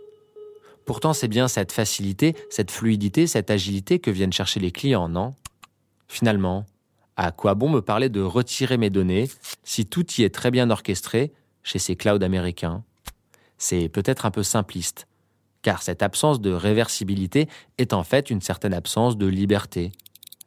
Pourtant, 0.86 1.14
c'est 1.14 1.30
bien 1.30 1.48
cette 1.48 1.72
facilité, 1.72 2.36
cette 2.50 2.72
fluidité, 2.72 3.28
cette 3.28 3.50
agilité 3.50 4.00
que 4.00 4.12
viennent 4.12 4.34
chercher 4.34 4.60
les 4.60 4.72
clients, 4.72 5.08
non? 5.08 5.34
Finalement, 6.10 6.66
à 7.16 7.32
quoi 7.32 7.54
bon 7.56 7.70
me 7.70 7.82
parler 7.82 8.10
de 8.10 8.22
retirer 8.22 8.78
mes 8.78 8.90
données 8.90 9.30
si 9.64 9.86
tout 9.86 10.06
y 10.18 10.24
est 10.24 10.34
très 10.34 10.52
bien 10.52 10.70
orchestré 10.70 11.32
chez 11.64 11.80
ces 11.80 11.96
clouds 11.96 12.24
américains 12.24 12.84
C'est 13.58 13.90
peut-être 13.90 14.26
un 14.26 14.32
peu 14.32 14.44
simpliste, 14.44 15.08
car 15.62 15.82
cette 15.82 16.04
absence 16.04 16.42
de 16.42 16.52
réversibilité 16.52 17.48
est 17.78 17.94
en 17.94 18.04
fait 18.04 18.30
une 18.30 18.42
certaine 18.42 18.74
absence 18.74 19.18
de 19.18 19.28
liberté, 19.28 19.92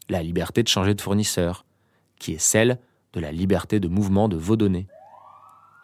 la 0.09 0.23
liberté 0.23 0.63
de 0.63 0.69
changer 0.69 0.95
de 0.95 1.01
fournisseur, 1.01 1.65
qui 2.19 2.33
est 2.33 2.39
celle 2.39 2.79
de 3.13 3.21
la 3.21 3.33
liberté 3.33 3.81
de 3.81 3.89
mouvement 3.89 4.29
de 4.29 4.37
vos 4.37 4.57
données. 4.57 4.87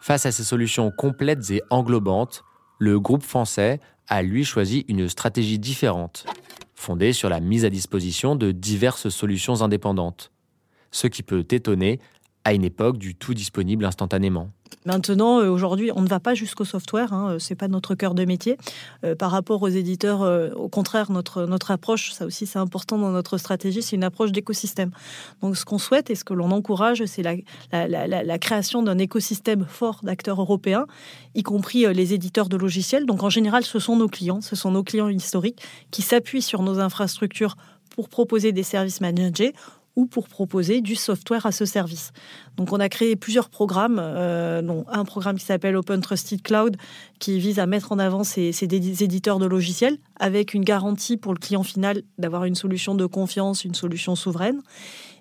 Face 0.01 0.25
à 0.25 0.31
ces 0.31 0.43
solutions 0.43 0.91
complètes 0.91 1.49
et 1.49 1.61
englobantes, 1.69 2.43
le 2.77 2.99
groupe 2.99 3.23
français 3.23 3.79
a 4.07 4.21
lui 4.21 4.43
choisi 4.43 4.85
une 4.87 5.07
stratégie 5.07 5.59
différente, 5.59 6.25
fondée 6.75 7.13
sur 7.13 7.29
la 7.29 7.39
mise 7.39 7.65
à 7.65 7.69
disposition 7.69 8.35
de 8.35 8.51
diverses 8.51 9.09
solutions 9.09 9.61
indépendantes 9.61 10.33
ce 10.93 11.07
qui 11.07 11.23
peut 11.23 11.45
étonner 11.49 11.99
à 12.45 12.53
une 12.53 12.63
époque 12.63 12.97
du 12.97 13.15
tout 13.15 13.33
disponible 13.33 13.83
instantanément. 13.83 14.49
Maintenant, 14.85 15.39
euh, 15.39 15.49
aujourd'hui, 15.49 15.91
on 15.95 16.01
ne 16.01 16.07
va 16.07 16.19
pas 16.19 16.33
jusqu'au 16.33 16.65
software, 16.65 17.13
hein, 17.13 17.31
euh, 17.31 17.39
c'est 17.39 17.55
pas 17.55 17.67
notre 17.67 17.95
cœur 17.95 18.13
de 18.13 18.25
métier. 18.25 18.57
Euh, 19.03 19.15
par 19.15 19.31
rapport 19.31 19.61
aux 19.61 19.69
éditeurs, 19.69 20.21
au 20.55 20.69
contraire, 20.69 21.11
notre, 21.11 21.45
notre 21.45 21.71
approche, 21.71 22.11
ça 22.11 22.25
aussi 22.25 22.45
c'est 22.45 22.59
important 22.59 22.97
dans 22.97 23.11
notre 23.11 23.37
stratégie, 23.37 23.81
c'est 23.81 23.95
une 23.95 24.03
approche 24.03 24.31
d'écosystème. 24.31 24.91
Donc 25.41 25.57
ce 25.57 25.65
qu'on 25.65 25.77
souhaite 25.77 26.09
et 26.09 26.15
ce 26.15 26.23
que 26.23 26.33
l'on 26.33 26.51
encourage, 26.51 27.05
c'est 27.05 27.23
la, 27.23 27.35
la, 27.71 28.07
la, 28.07 28.23
la, 28.23 28.39
création 28.39 28.83
d'un 28.83 28.97
écosystème 28.97 29.65
fort 29.67 29.99
d'acteurs 30.03 30.41
européens, 30.41 30.85
y 31.35 31.43
compris 31.43 31.85
les 31.93 32.13
éditeurs 32.13 32.49
de 32.49 32.57
logiciels. 32.57 33.05
Donc 33.05 33.23
en 33.23 33.29
général, 33.29 33.63
ce 33.63 33.79
sont 33.79 33.95
nos 33.95 34.07
clients, 34.07 34.41
ce 34.41 34.55
sont 34.55 34.71
nos 34.71 34.83
clients 34.83 35.09
historiques 35.09 35.61
qui 35.91 36.01
s'appuient 36.01 36.41
sur 36.41 36.61
nos 36.63 36.79
infrastructures 36.79 37.55
pour 37.95 38.09
proposer 38.09 38.51
des 38.51 38.63
services 38.63 39.01
managés 39.01 39.53
ou 39.95 40.05
pour 40.05 40.27
proposer 40.27 40.81
du 40.81 40.95
software 40.95 41.45
à 41.45 41.51
ce 41.51 41.65
service. 41.65 42.11
Donc 42.57 42.71
on 42.71 42.79
a 42.79 42.89
créé 42.89 43.15
plusieurs 43.15 43.49
programmes, 43.49 43.99
euh, 44.01 44.61
dont 44.61 44.85
un 44.87 45.05
programme 45.05 45.37
qui 45.37 45.45
s'appelle 45.45 45.75
Open 45.75 46.01
Trusted 46.01 46.41
Cloud, 46.41 46.77
qui 47.19 47.39
vise 47.39 47.59
à 47.59 47.65
mettre 47.65 47.91
en 47.91 47.99
avant 47.99 48.23
ces, 48.23 48.51
éditeurs 48.63 49.39
de 49.39 49.45
logiciels 49.45 49.97
avec 50.19 50.53
une 50.53 50.63
garantie 50.63 51.17
pour 51.17 51.33
le 51.33 51.39
client 51.39 51.63
final 51.63 52.01
d'avoir 52.17 52.45
une 52.45 52.55
solution 52.55 52.95
de 52.95 53.05
confiance, 53.05 53.65
une 53.65 53.75
solution 53.75 54.15
souveraine. 54.15 54.61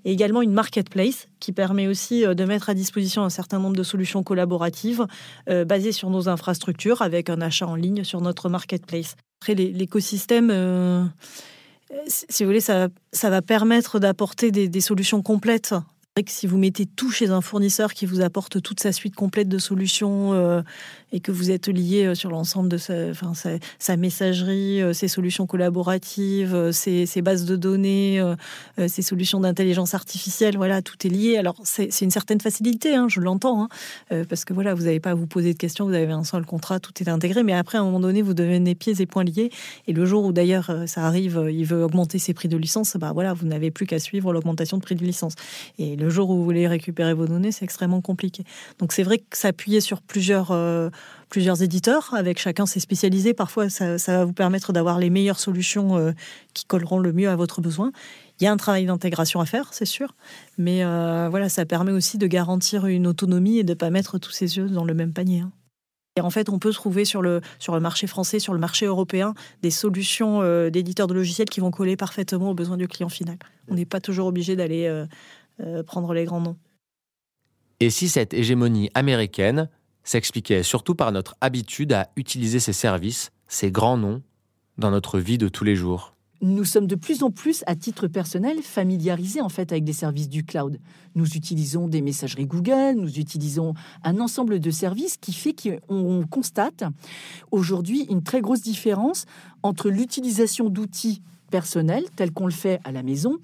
Et 0.04 0.12
également 0.12 0.42
une 0.42 0.52
marketplace 0.52 1.28
qui 1.38 1.52
permet 1.52 1.86
aussi 1.86 2.26
euh, 2.26 2.34
de 2.34 2.44
mettre 2.44 2.70
à 2.70 2.74
disposition 2.74 3.22
un 3.22 3.30
certain 3.30 3.58
nombre 3.58 3.76
de 3.76 3.82
solutions 3.82 4.22
collaboratives 4.22 5.06
euh, 5.48 5.64
basées 5.64 5.92
sur 5.92 6.10
nos 6.10 6.28
infrastructures 6.28 7.02
avec 7.02 7.30
un 7.30 7.40
achat 7.40 7.66
en 7.66 7.76
ligne 7.76 8.02
sur 8.02 8.20
notre 8.20 8.48
marketplace. 8.48 9.16
Après, 9.40 9.54
l'écosystème 9.54 10.50
si 12.06 12.42
vous 12.42 12.48
voulez, 12.48 12.60
ça, 12.60 12.88
ça 13.12 13.30
va 13.30 13.42
permettre 13.42 13.98
d'apporter 13.98 14.50
des, 14.50 14.80
solutions 14.80 15.22
complètes 15.22 15.74
que 16.20 16.30
si 16.30 16.46
vous 16.46 16.58
mettez 16.58 16.84
tout 16.84 17.10
chez 17.10 17.30
un 17.30 17.40
fournisseur 17.40 17.94
qui 17.94 18.04
vous 18.04 18.20
apporte 18.20 18.60
toute 18.60 18.80
sa 18.80 18.92
suite 18.92 19.14
complète 19.14 19.48
de 19.48 19.56
solutions 19.56 20.34
euh, 20.34 20.60
et 21.10 21.20
que 21.20 21.32
vous 21.32 21.50
êtes 21.50 21.68
lié 21.68 22.04
euh, 22.04 22.14
sur 22.14 22.28
l'ensemble 22.28 22.68
de 22.68 22.76
sa, 22.76 23.96
messagerie, 23.96 24.82
euh, 24.82 24.92
ses 24.92 25.08
solutions 25.08 25.46
collaboratives, 25.46 26.70
ses, 26.72 27.22
bases 27.22 27.46
de 27.46 27.56
données, 27.56 28.22
ses 28.88 29.00
solutions 29.00 29.40
d'intelligence 29.40 29.94
artificielle, 29.94 30.56
voilà, 30.56 30.82
tout 30.82 30.96
est 31.06 31.08
lié. 31.08 31.38
Alors 31.38 31.56
c'est 31.64 31.88
une 32.02 32.10
certaine 32.10 32.42
facilité, 32.42 32.94
hein, 32.94 33.06
je 33.08 33.20
l'entends, 33.20 33.68
hein, 34.10 34.24
parce 34.28 34.44
que 34.44 34.52
voilà, 34.52 34.74
vous 34.74 34.82
n'avez 34.82 35.00
pas 35.00 35.10
à 35.10 35.14
vous 35.14 35.26
poser 35.26 35.54
de 35.54 35.58
questions, 35.58 35.86
vous 35.86 35.94
avez 35.94 36.12
un 36.12 36.24
seul 36.24 36.44
contrat, 36.44 36.78
tout 36.78 36.92
est 37.00 37.08
intégré, 37.08 37.42
mais 37.42 37.54
après 37.54 37.78
à 37.78 37.80
un 37.80 37.84
moment 37.84 38.00
donné, 38.00 38.20
vous 38.20 38.34
devenez 38.34 38.74
pieds 38.74 39.00
et 39.00 39.06
poings 39.06 39.24
liés. 39.24 39.50
Et 39.86 39.94
le 39.94 40.04
jour 40.04 40.24
où 40.24 40.32
d'ailleurs 40.32 40.70
ça 40.86 41.06
arrive, 41.06 41.48
il 41.50 41.64
veut 41.64 41.84
augmenter 41.84 42.18
ses 42.18 42.34
prix 42.34 42.48
de 42.48 42.56
licence, 42.58 42.96
bah 42.98 43.12
voilà, 43.14 43.32
vous 43.32 43.46
n'avez 43.46 43.70
plus 43.70 43.86
qu'à 43.86 43.98
suivre 43.98 44.32
l'augmentation 44.34 44.76
de 44.76 44.82
prix 44.82 44.94
de 44.94 45.04
licence. 45.04 45.34
Et 45.78 45.96
le 46.02 46.10
jour 46.10 46.30
où 46.30 46.36
vous 46.36 46.44
voulez 46.44 46.66
récupérer 46.66 47.14
vos 47.14 47.26
données, 47.26 47.52
c'est 47.52 47.64
extrêmement 47.64 48.00
compliqué. 48.00 48.44
Donc 48.78 48.92
c'est 48.92 49.04
vrai 49.04 49.18
que 49.18 49.36
s'appuyer 49.36 49.80
sur 49.80 50.02
plusieurs, 50.02 50.50
euh, 50.50 50.90
plusieurs 51.28 51.62
éditeurs, 51.62 52.12
avec 52.14 52.40
chacun 52.40 52.66
ses 52.66 52.80
spécialisés, 52.80 53.34
parfois 53.34 53.68
ça, 53.68 53.96
va 53.96 54.24
vous 54.24 54.32
permettre 54.32 54.72
d'avoir 54.72 54.98
les 54.98 55.10
meilleures 55.10 55.38
solutions 55.38 55.96
euh, 55.96 56.12
qui 56.54 56.64
colleront 56.64 56.98
le 56.98 57.12
mieux 57.12 57.28
à 57.28 57.36
votre 57.36 57.60
besoin. 57.60 57.92
Il 58.40 58.44
y 58.44 58.46
a 58.48 58.52
un 58.52 58.56
travail 58.56 58.86
d'intégration 58.86 59.40
à 59.40 59.46
faire, 59.46 59.72
c'est 59.72 59.84
sûr, 59.84 60.16
mais 60.58 60.84
euh, 60.84 61.28
voilà, 61.30 61.48
ça 61.48 61.64
permet 61.64 61.92
aussi 61.92 62.18
de 62.18 62.26
garantir 62.26 62.86
une 62.86 63.06
autonomie 63.06 63.58
et 63.58 63.64
de 63.64 63.72
ne 63.72 63.78
pas 63.78 63.90
mettre 63.90 64.18
tous 64.18 64.32
ses 64.32 64.56
yeux 64.56 64.68
dans 64.68 64.84
le 64.84 64.94
même 64.94 65.12
panier. 65.12 65.40
Hein. 65.40 65.52
Et 66.16 66.20
en 66.20 66.28
fait, 66.28 66.50
on 66.50 66.58
peut 66.58 66.72
trouver 66.72 67.06
sur 67.06 67.22
le, 67.22 67.40
sur 67.58 67.74
le 67.74 67.80
marché 67.80 68.06
français, 68.06 68.38
sur 68.38 68.52
le 68.52 68.58
marché 68.58 68.84
européen, 68.84 69.32
des 69.62 69.70
solutions 69.70 70.42
d'éditeurs 70.68 71.06
de 71.06 71.14
logiciels 71.14 71.48
qui 71.48 71.60
vont 71.60 71.70
coller 71.70 71.96
parfaitement 71.96 72.50
aux 72.50 72.54
besoins 72.54 72.76
du 72.76 72.86
client 72.86 73.08
final. 73.08 73.38
On 73.68 73.76
n'est 73.76 73.86
pas 73.86 73.98
toujours 73.98 74.26
obligé 74.26 74.54
d'aller 74.54 75.06
prendre 75.86 76.14
les 76.14 76.24
grands 76.24 76.40
noms. 76.40 76.56
Et 77.80 77.90
si 77.90 78.08
cette 78.08 78.32
hégémonie 78.32 78.90
américaine 78.94 79.68
s'expliquait 80.04 80.62
surtout 80.62 80.94
par 80.94 81.12
notre 81.12 81.36
habitude 81.40 81.92
à 81.92 82.10
utiliser 82.16 82.60
ces 82.60 82.72
services, 82.72 83.30
ces 83.48 83.70
grands 83.70 83.96
noms, 83.96 84.22
dans 84.78 84.90
notre 84.90 85.18
vie 85.18 85.38
de 85.38 85.48
tous 85.48 85.64
les 85.64 85.76
jours? 85.76 86.14
Nous 86.40 86.64
sommes 86.64 86.88
de 86.88 86.96
plus 86.96 87.22
en 87.22 87.30
plus, 87.30 87.62
à 87.68 87.76
titre 87.76 88.08
personnel, 88.08 88.62
familiarisés 88.62 89.40
en 89.40 89.48
fait 89.48 89.70
avec 89.70 89.84
des 89.84 89.92
services 89.92 90.28
du 90.28 90.44
cloud. 90.44 90.80
Nous 91.14 91.36
utilisons 91.36 91.86
des 91.86 92.02
messageries 92.02 92.46
Google, 92.46 92.94
nous 92.96 93.20
utilisons 93.20 93.74
un 94.02 94.18
ensemble 94.18 94.58
de 94.58 94.70
services 94.72 95.16
qui 95.16 95.32
fait 95.32 95.54
qu'on 95.54 96.24
constate 96.28 96.82
aujourd'hui 97.52 98.06
une 98.10 98.24
très 98.24 98.40
grosse 98.40 98.62
différence 98.62 99.24
entre 99.62 99.88
l'utilisation 99.88 100.68
d'outils 100.68 101.22
personnel, 101.52 102.04
tel 102.16 102.32
qu'on 102.32 102.46
le 102.46 102.52
fait 102.52 102.80
à 102.82 102.90
la 102.90 103.02
maison, 103.02 103.36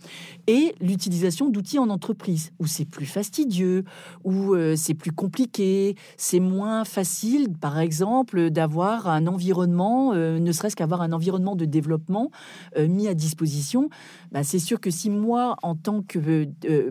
et 0.47 0.75
l'utilisation 0.81 1.51
d'outils 1.51 1.79
en 1.79 1.91
entreprise, 1.91 2.51
où 2.59 2.67
c'est 2.67 2.87
plus 2.87 3.07
fastidieux, 3.07 3.85
où 4.25 4.55
euh, 4.55 4.75
c'est 4.77 4.95
plus 4.95 5.13
compliqué, 5.13 5.95
c'est 6.17 6.41
moins 6.41 6.85
facile, 6.85 7.53
par 7.61 7.79
exemple, 7.79 8.49
d'avoir 8.51 9.09
un 9.09 9.27
environnement, 9.27 10.15
euh, 10.15 10.39
ne 10.39 10.53
serait-ce 10.53 10.75
qu'avoir 10.75 11.03
un 11.03 11.13
environnement 11.13 11.55
de 11.55 11.67
développement 11.67 12.31
euh, 12.79 12.89
mis 12.89 13.09
à 13.09 13.15
disposition. 13.15 13.91
Bah, 14.33 14.43
c'est 14.43 14.59
sûr 14.59 14.81
que 14.81 14.91
si 14.91 15.11
moi, 15.11 15.57
en 15.63 15.75
tant 15.75 16.03
que 16.03 16.47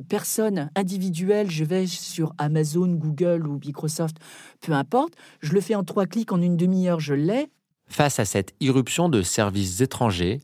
personne 0.08 0.70
individuelle, 0.76 1.50
je 1.50 1.64
vais 1.64 1.88
sur 1.88 2.34
Amazon, 2.38 2.88
Google 2.88 3.48
ou 3.48 3.60
Microsoft, 3.66 4.18
peu 4.62 4.74
importe, 4.74 5.14
je 5.40 5.54
le 5.54 5.62
fais 5.62 5.74
en 5.74 5.84
trois 5.84 6.06
clics, 6.06 6.32
en 6.32 6.42
une 6.42 6.58
demi-heure, 6.58 7.00
je 7.00 7.16
l'ai. 7.16 7.48
Face 7.88 8.20
à 8.20 8.26
cette 8.26 8.54
irruption 8.60 9.10
de 9.10 9.24
services 9.24 9.82
étrangers, 9.82 10.42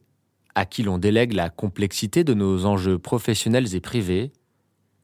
à 0.55 0.65
qui 0.65 0.83
l'on 0.83 0.97
délègue 0.97 1.33
la 1.33 1.49
complexité 1.49 2.23
de 2.23 2.33
nos 2.33 2.65
enjeux 2.65 2.99
professionnels 2.99 3.75
et 3.75 3.81
privés, 3.81 4.31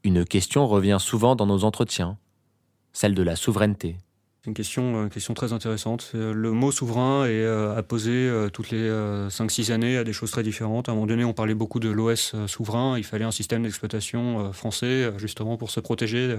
une 0.04 0.26
question 0.26 0.68
revient 0.68 0.98
souvent 1.00 1.36
dans 1.36 1.46
nos 1.46 1.64
entretiens, 1.64 2.18
celle 2.94 3.16
de 3.16 3.24
la 3.24 3.36
souveraineté. 3.36 3.98
C'est 4.42 4.48
une 4.48 4.54
question, 4.54 5.04
euh, 5.04 5.08
question 5.10 5.34
très 5.34 5.52
intéressante. 5.52 6.14
Euh, 6.16 6.32
le 6.32 6.52
mot 6.54 6.72
souverain 6.72 7.26
est 7.26 7.44
euh, 7.44 7.76
à 7.76 7.84
poser 7.84 8.32
toutes 8.54 8.72
les 8.72 8.90
5-6 8.90 9.72
années 9.74 9.98
à 9.98 10.06
des 10.06 10.14
choses 10.14 10.32
très 10.32 10.44
différentes. 10.44 10.88
À 10.88 10.94
un 10.94 10.96
moment 10.96 11.08
donné, 11.08 11.26
on 11.26 11.34
parlait 11.34 11.54
beaucoup 11.54 11.82
de 11.82 11.90
l'OS 11.90 12.36
souverain. 12.48 12.98
Il 12.98 13.04
fallait 13.04 13.26
un 13.26 13.32
système 13.32 13.64
d'exploitation 13.64 14.54
français, 14.54 15.12
justement, 15.18 15.58
pour 15.58 15.72
se 15.72 15.82
protéger 15.82 16.38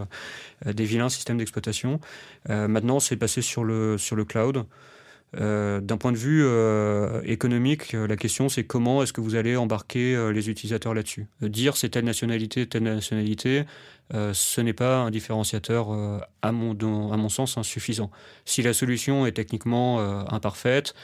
des 0.64 0.84
vilains 0.84 1.10
systèmes 1.10 1.36
d'exploitation. 1.36 2.00
Maintenant, 2.48 3.00
c'est 3.00 3.16
passé 3.16 3.42
sur 3.42 3.64
le, 3.64 3.98
sur 3.98 4.16
le 4.16 4.24
cloud. 4.24 4.64
Euh, 5.38 5.80
d'un 5.80 5.96
point 5.96 6.10
de 6.10 6.16
vue 6.16 6.42
euh, 6.44 7.22
économique, 7.24 7.94
euh, 7.94 8.08
la 8.08 8.16
question 8.16 8.48
c'est 8.48 8.64
comment 8.64 9.02
est-ce 9.02 9.12
que 9.12 9.20
vous 9.20 9.36
allez 9.36 9.56
embarquer 9.56 10.30
les 10.32 10.50
utilisateurs 10.50 10.94
là-dessus? 10.94 11.26
dire 11.40 11.76
c'est 11.76 11.90
telle 11.90 12.04
nationalité, 12.04 12.66
telle 12.66 12.82
nationalité, 12.82 13.64
ce 14.12 14.60
n'est 14.60 14.72
pas 14.72 14.98
un 14.98 15.10
différenciateur 15.10 15.88
à, 16.42 16.50
mon, 16.50 17.28
sens 17.28 17.56
insuffisant. 17.58 18.10
Si 18.44 18.60
la 18.60 18.72
solution 18.72 19.24
est 19.24 19.32
techniquement 19.32 20.00
imparfaite, 20.32 20.94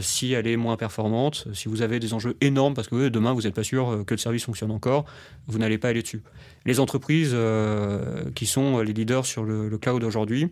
si 0.00 0.32
elle 0.32 0.46
est 0.46 0.56
moins 0.56 0.76
performante, 0.76 1.48
si 1.54 1.68
vous 1.68 1.80
avez 1.80 2.00
des 2.00 2.12
enjeux 2.12 2.36
énormes 2.42 2.74
parce 2.74 2.88
que 2.88 3.08
demain 3.08 3.32
vous 3.32 3.42
n'êtes 3.42 3.54
pas 3.54 3.62
sûr 3.64 4.04
que 4.06 4.12
le 4.12 4.18
service 4.18 4.44
fonctionne 4.44 4.72
encore, 4.72 5.06
vous 5.46 5.58
n'allez 5.58 5.78
pas 5.78 5.88
aller 5.88 6.02
dessus. 6.02 6.22
Les 6.66 6.80
entreprises 6.80 7.34
qui 8.34 8.46
sont 8.46 8.80
les 8.80 8.92
leaders 8.92 9.24
sur 9.24 9.44
le, 9.44 9.68
le 9.68 9.78
cloud 9.78 10.04
aujourd'hui, 10.04 10.50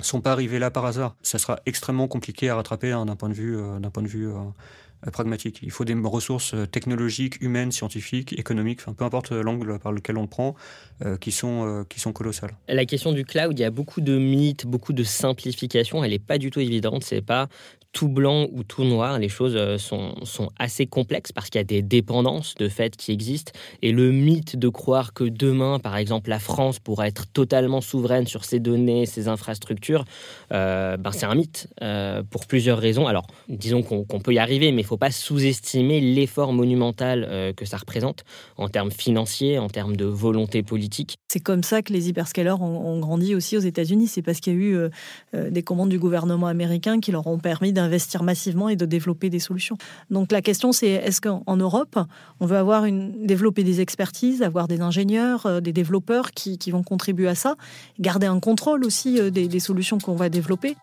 sont 0.00 0.20
pas 0.20 0.32
arrivés 0.32 0.58
là 0.58 0.70
par 0.70 0.84
hasard. 0.86 1.16
Ça 1.22 1.38
sera 1.38 1.60
extrêmement 1.66 2.08
compliqué 2.08 2.48
à 2.48 2.56
rattraper 2.56 2.92
hein, 2.92 3.06
d'un 3.06 3.16
point 3.16 3.28
de 3.28 3.34
vue, 3.34 3.56
euh, 3.56 3.78
d'un 3.78 3.90
point 3.90 4.02
de 4.02 4.08
vue 4.08 4.28
euh, 4.28 5.10
pragmatique. 5.10 5.60
Il 5.62 5.70
faut 5.70 5.84
des 5.84 5.94
ressources 5.94 6.54
euh, 6.54 6.66
technologiques, 6.66 7.40
humaines, 7.40 7.72
scientifiques, 7.72 8.38
économiques, 8.38 8.84
peu 8.84 9.04
importe 9.04 9.32
l'angle 9.32 9.78
par 9.78 9.92
lequel 9.92 10.18
on 10.18 10.22
le 10.22 10.28
prend, 10.28 10.54
qui, 11.20 11.30
sont, 11.30 11.84
qui 11.88 12.00
sont 12.00 12.12
colossales. 12.12 12.50
La 12.68 12.84
question 12.84 13.12
du 13.12 13.24
cloud, 13.24 13.56
il 13.56 13.62
y 13.62 13.64
a 13.64 13.70
beaucoup 13.70 14.00
de 14.00 14.18
mythes, 14.18 14.66
beaucoup 14.66 14.92
de 14.92 15.04
simplifications. 15.04 16.02
Elle 16.02 16.10
n'est 16.10 16.18
pas 16.18 16.38
du 16.38 16.50
tout 16.50 16.58
évidente. 16.58 17.04
C'est 17.04 17.22
pas 17.22 17.48
tout 17.92 18.08
blanc 18.08 18.46
ou 18.52 18.64
tout 18.64 18.84
noir. 18.84 19.18
Les 19.18 19.28
choses 19.28 19.56
euh, 19.56 19.78
sont, 19.78 20.14
sont 20.24 20.50
assez 20.58 20.86
complexes 20.86 21.32
parce 21.32 21.48
qu'il 21.48 21.58
y 21.58 21.62
a 21.62 21.64
des 21.64 21.82
dépendances 21.82 22.54
de 22.56 22.68
fait 22.68 22.96
qui 22.96 23.12
existent. 23.12 23.52
Et 23.82 23.92
le 23.92 24.12
mythe 24.12 24.56
de 24.56 24.68
croire 24.68 25.12
que 25.12 25.24
demain, 25.24 25.78
par 25.78 25.96
exemple, 25.96 26.30
la 26.30 26.38
France 26.38 26.78
pourra 26.78 27.08
être 27.08 27.26
totalement 27.26 27.80
souveraine 27.80 28.26
sur 28.26 28.44
ses 28.44 28.60
données, 28.60 29.06
ses 29.06 29.28
infrastructures, 29.28 30.04
euh, 30.52 30.96
ben 30.96 31.12
c'est 31.12 31.26
un 31.26 31.34
mythe 31.34 31.68
euh, 31.82 32.22
pour 32.28 32.46
plusieurs 32.46 32.78
raisons. 32.78 33.06
Alors, 33.06 33.26
disons 33.48 33.82
qu'on 33.82 34.20
peut 34.20 34.34
y 34.34 34.38
arriver, 34.38 34.70
mais 34.72 34.82
il 34.82 34.84
ne 34.84 34.88
faut 34.88 34.96
pas 34.96 35.10
sous-estimer 35.10 36.00
l'effort 36.00 36.52
monumental 36.52 37.52
que 37.56 37.64
ça 37.64 37.76
représente 37.76 38.24
en 38.56 38.68
termes 38.68 38.90
financiers, 38.90 39.58
en 39.58 39.68
termes 39.68 39.96
de 39.96 40.04
volonté 40.04 40.62
politique. 40.62 41.16
C'est 41.28 41.40
comme 41.40 41.62
ça 41.62 41.82
que 41.82 41.92
les 41.92 42.08
hyperscalers 42.08 42.60
ont, 42.60 42.86
ont 42.86 43.00
grandi 43.00 43.34
aussi 43.34 43.56
aux 43.56 43.60
États-Unis. 43.60 44.08
C'est 44.08 44.22
parce 44.22 44.40
qu'il 44.40 44.52
y 44.52 44.56
a 44.56 44.58
eu 44.58 45.50
des 45.50 45.62
commandes 45.62 45.88
du 45.88 45.98
gouvernement 45.98 46.46
américain 46.46 47.00
qui 47.00 47.12
leur 47.12 47.26
ont 47.26 47.38
permis 47.38 47.72
d'investir 47.78 48.22
massivement 48.22 48.68
et 48.68 48.76
de 48.76 48.86
développer 48.86 49.30
des 49.30 49.38
solutions. 49.38 49.78
Donc 50.10 50.32
la 50.32 50.42
question 50.42 50.72
c'est 50.72 50.88
est-ce 50.88 51.20
qu'en 51.20 51.56
Europe, 51.56 51.98
on 52.40 52.46
veut 52.46 52.56
avoir 52.56 52.84
une, 52.84 53.26
développer 53.26 53.62
des 53.64 53.80
expertises, 53.80 54.42
avoir 54.42 54.66
des 54.68 54.80
ingénieurs, 54.80 55.46
euh, 55.46 55.60
des 55.60 55.72
développeurs 55.72 56.32
qui, 56.32 56.58
vont 56.70 56.82
contribuer 56.82 57.28
à 57.28 57.34
ça, 57.34 57.56
garder 57.98 58.26
un 58.26 58.40
contrôle 58.40 58.84
aussi 58.84 59.18
euh, 59.18 59.30
des, 59.30 59.48
des 59.48 59.60
solutions 59.60 59.98
qu'on 59.98 60.16
va 60.16 60.28
développer? 60.28 60.76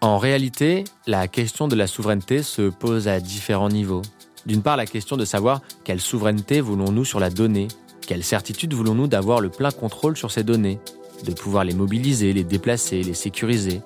En 0.00 0.18
réalité, 0.18 0.84
la 1.06 1.26
question 1.26 1.66
de 1.66 1.74
la 1.74 1.88
souveraineté 1.88 2.44
se 2.44 2.68
pose 2.70 3.08
à 3.08 3.18
différents 3.18 3.68
niveaux. 3.68 4.02
D'une 4.46 4.62
part, 4.62 4.76
la 4.76 4.86
question 4.86 5.16
de 5.16 5.24
savoir 5.24 5.60
quelle 5.82 6.00
souveraineté 6.00 6.60
voulons-nous 6.60 7.04
sur 7.04 7.18
la 7.18 7.30
donnée, 7.30 7.66
quelle 8.06 8.22
certitude 8.22 8.74
voulons-nous 8.74 9.08
d'avoir 9.08 9.40
le 9.40 9.48
plein 9.48 9.72
contrôle 9.72 10.16
sur 10.16 10.30
ces 10.30 10.44
données, 10.44 10.78
de 11.24 11.32
pouvoir 11.32 11.64
les 11.64 11.74
mobiliser, 11.74 12.32
les 12.32 12.44
déplacer, 12.44 13.02
les 13.02 13.14
sécuriser, 13.14 13.82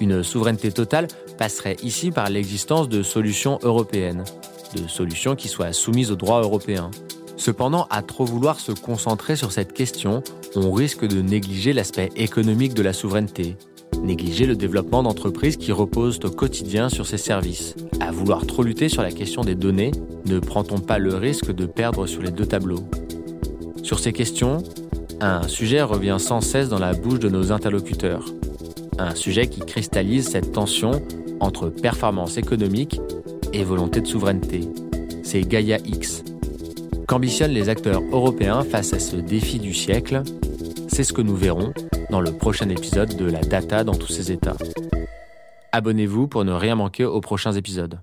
une 0.00 0.22
souveraineté 0.22 0.72
totale 0.72 1.08
passerait 1.38 1.76
ici 1.82 2.10
par 2.10 2.28
l'existence 2.30 2.88
de 2.88 3.02
solutions 3.02 3.58
européennes, 3.62 4.24
de 4.76 4.88
solutions 4.88 5.36
qui 5.36 5.48
soient 5.48 5.72
soumises 5.72 6.10
au 6.10 6.16
droit 6.16 6.42
européen. 6.42 6.90
Cependant, 7.36 7.86
à 7.90 8.02
trop 8.02 8.24
vouloir 8.24 8.58
se 8.58 8.72
concentrer 8.72 9.36
sur 9.36 9.52
cette 9.52 9.72
question, 9.72 10.22
on 10.56 10.72
risque 10.72 11.06
de 11.06 11.22
négliger 11.22 11.72
l'aspect 11.72 12.10
économique 12.16 12.74
de 12.74 12.82
la 12.82 12.92
souveraineté, 12.92 13.56
négliger 14.02 14.46
le 14.46 14.56
développement 14.56 15.02
d'entreprises 15.02 15.56
qui 15.56 15.70
reposent 15.70 16.18
au 16.24 16.30
quotidien 16.30 16.88
sur 16.88 17.06
ces 17.06 17.18
services. 17.18 17.74
À 18.00 18.10
vouloir 18.10 18.46
trop 18.46 18.62
lutter 18.62 18.88
sur 18.88 19.02
la 19.02 19.12
question 19.12 19.42
des 19.42 19.54
données, 19.54 19.92
ne 20.26 20.40
prend-on 20.40 20.78
pas 20.78 20.98
le 20.98 21.14
risque 21.14 21.52
de 21.52 21.66
perdre 21.66 22.06
sur 22.06 22.22
les 22.22 22.30
deux 22.30 22.46
tableaux? 22.46 22.84
Sur 23.82 24.00
ces 24.00 24.12
questions, 24.12 24.62
un 25.20 25.46
sujet 25.48 25.82
revient 25.82 26.16
sans 26.18 26.40
cesse 26.40 26.68
dans 26.68 26.78
la 26.78 26.92
bouche 26.92 27.20
de 27.20 27.28
nos 27.28 27.52
interlocuteurs, 27.52 28.24
un 28.98 29.14
sujet 29.14 29.48
qui 29.48 29.60
cristallise 29.60 30.28
cette 30.28 30.52
tension 30.52 31.02
entre 31.40 31.68
performance 31.68 32.36
économique 32.36 33.00
et 33.52 33.64
volonté 33.64 34.00
de 34.00 34.06
souveraineté. 34.06 34.60
C'est 35.22 35.42
Gaia 35.42 35.78
X. 35.84 36.24
Qu'ambitionnent 37.06 37.52
les 37.52 37.68
acteurs 37.68 38.02
européens 38.12 38.62
face 38.62 38.92
à 38.92 38.98
ce 38.98 39.16
défi 39.16 39.58
du 39.58 39.72
siècle? 39.72 40.22
C'est 40.88 41.04
ce 41.04 41.12
que 41.12 41.22
nous 41.22 41.36
verrons 41.36 41.72
dans 42.10 42.20
le 42.20 42.32
prochain 42.32 42.68
épisode 42.68 43.16
de 43.16 43.24
La 43.30 43.40
Data 43.40 43.84
dans 43.84 43.94
tous 43.94 44.08
ses 44.08 44.32
états. 44.32 44.56
Abonnez-vous 45.72 46.28
pour 46.28 46.44
ne 46.44 46.52
rien 46.52 46.74
manquer 46.74 47.04
aux 47.04 47.20
prochains 47.20 47.52
épisodes. 47.52 48.00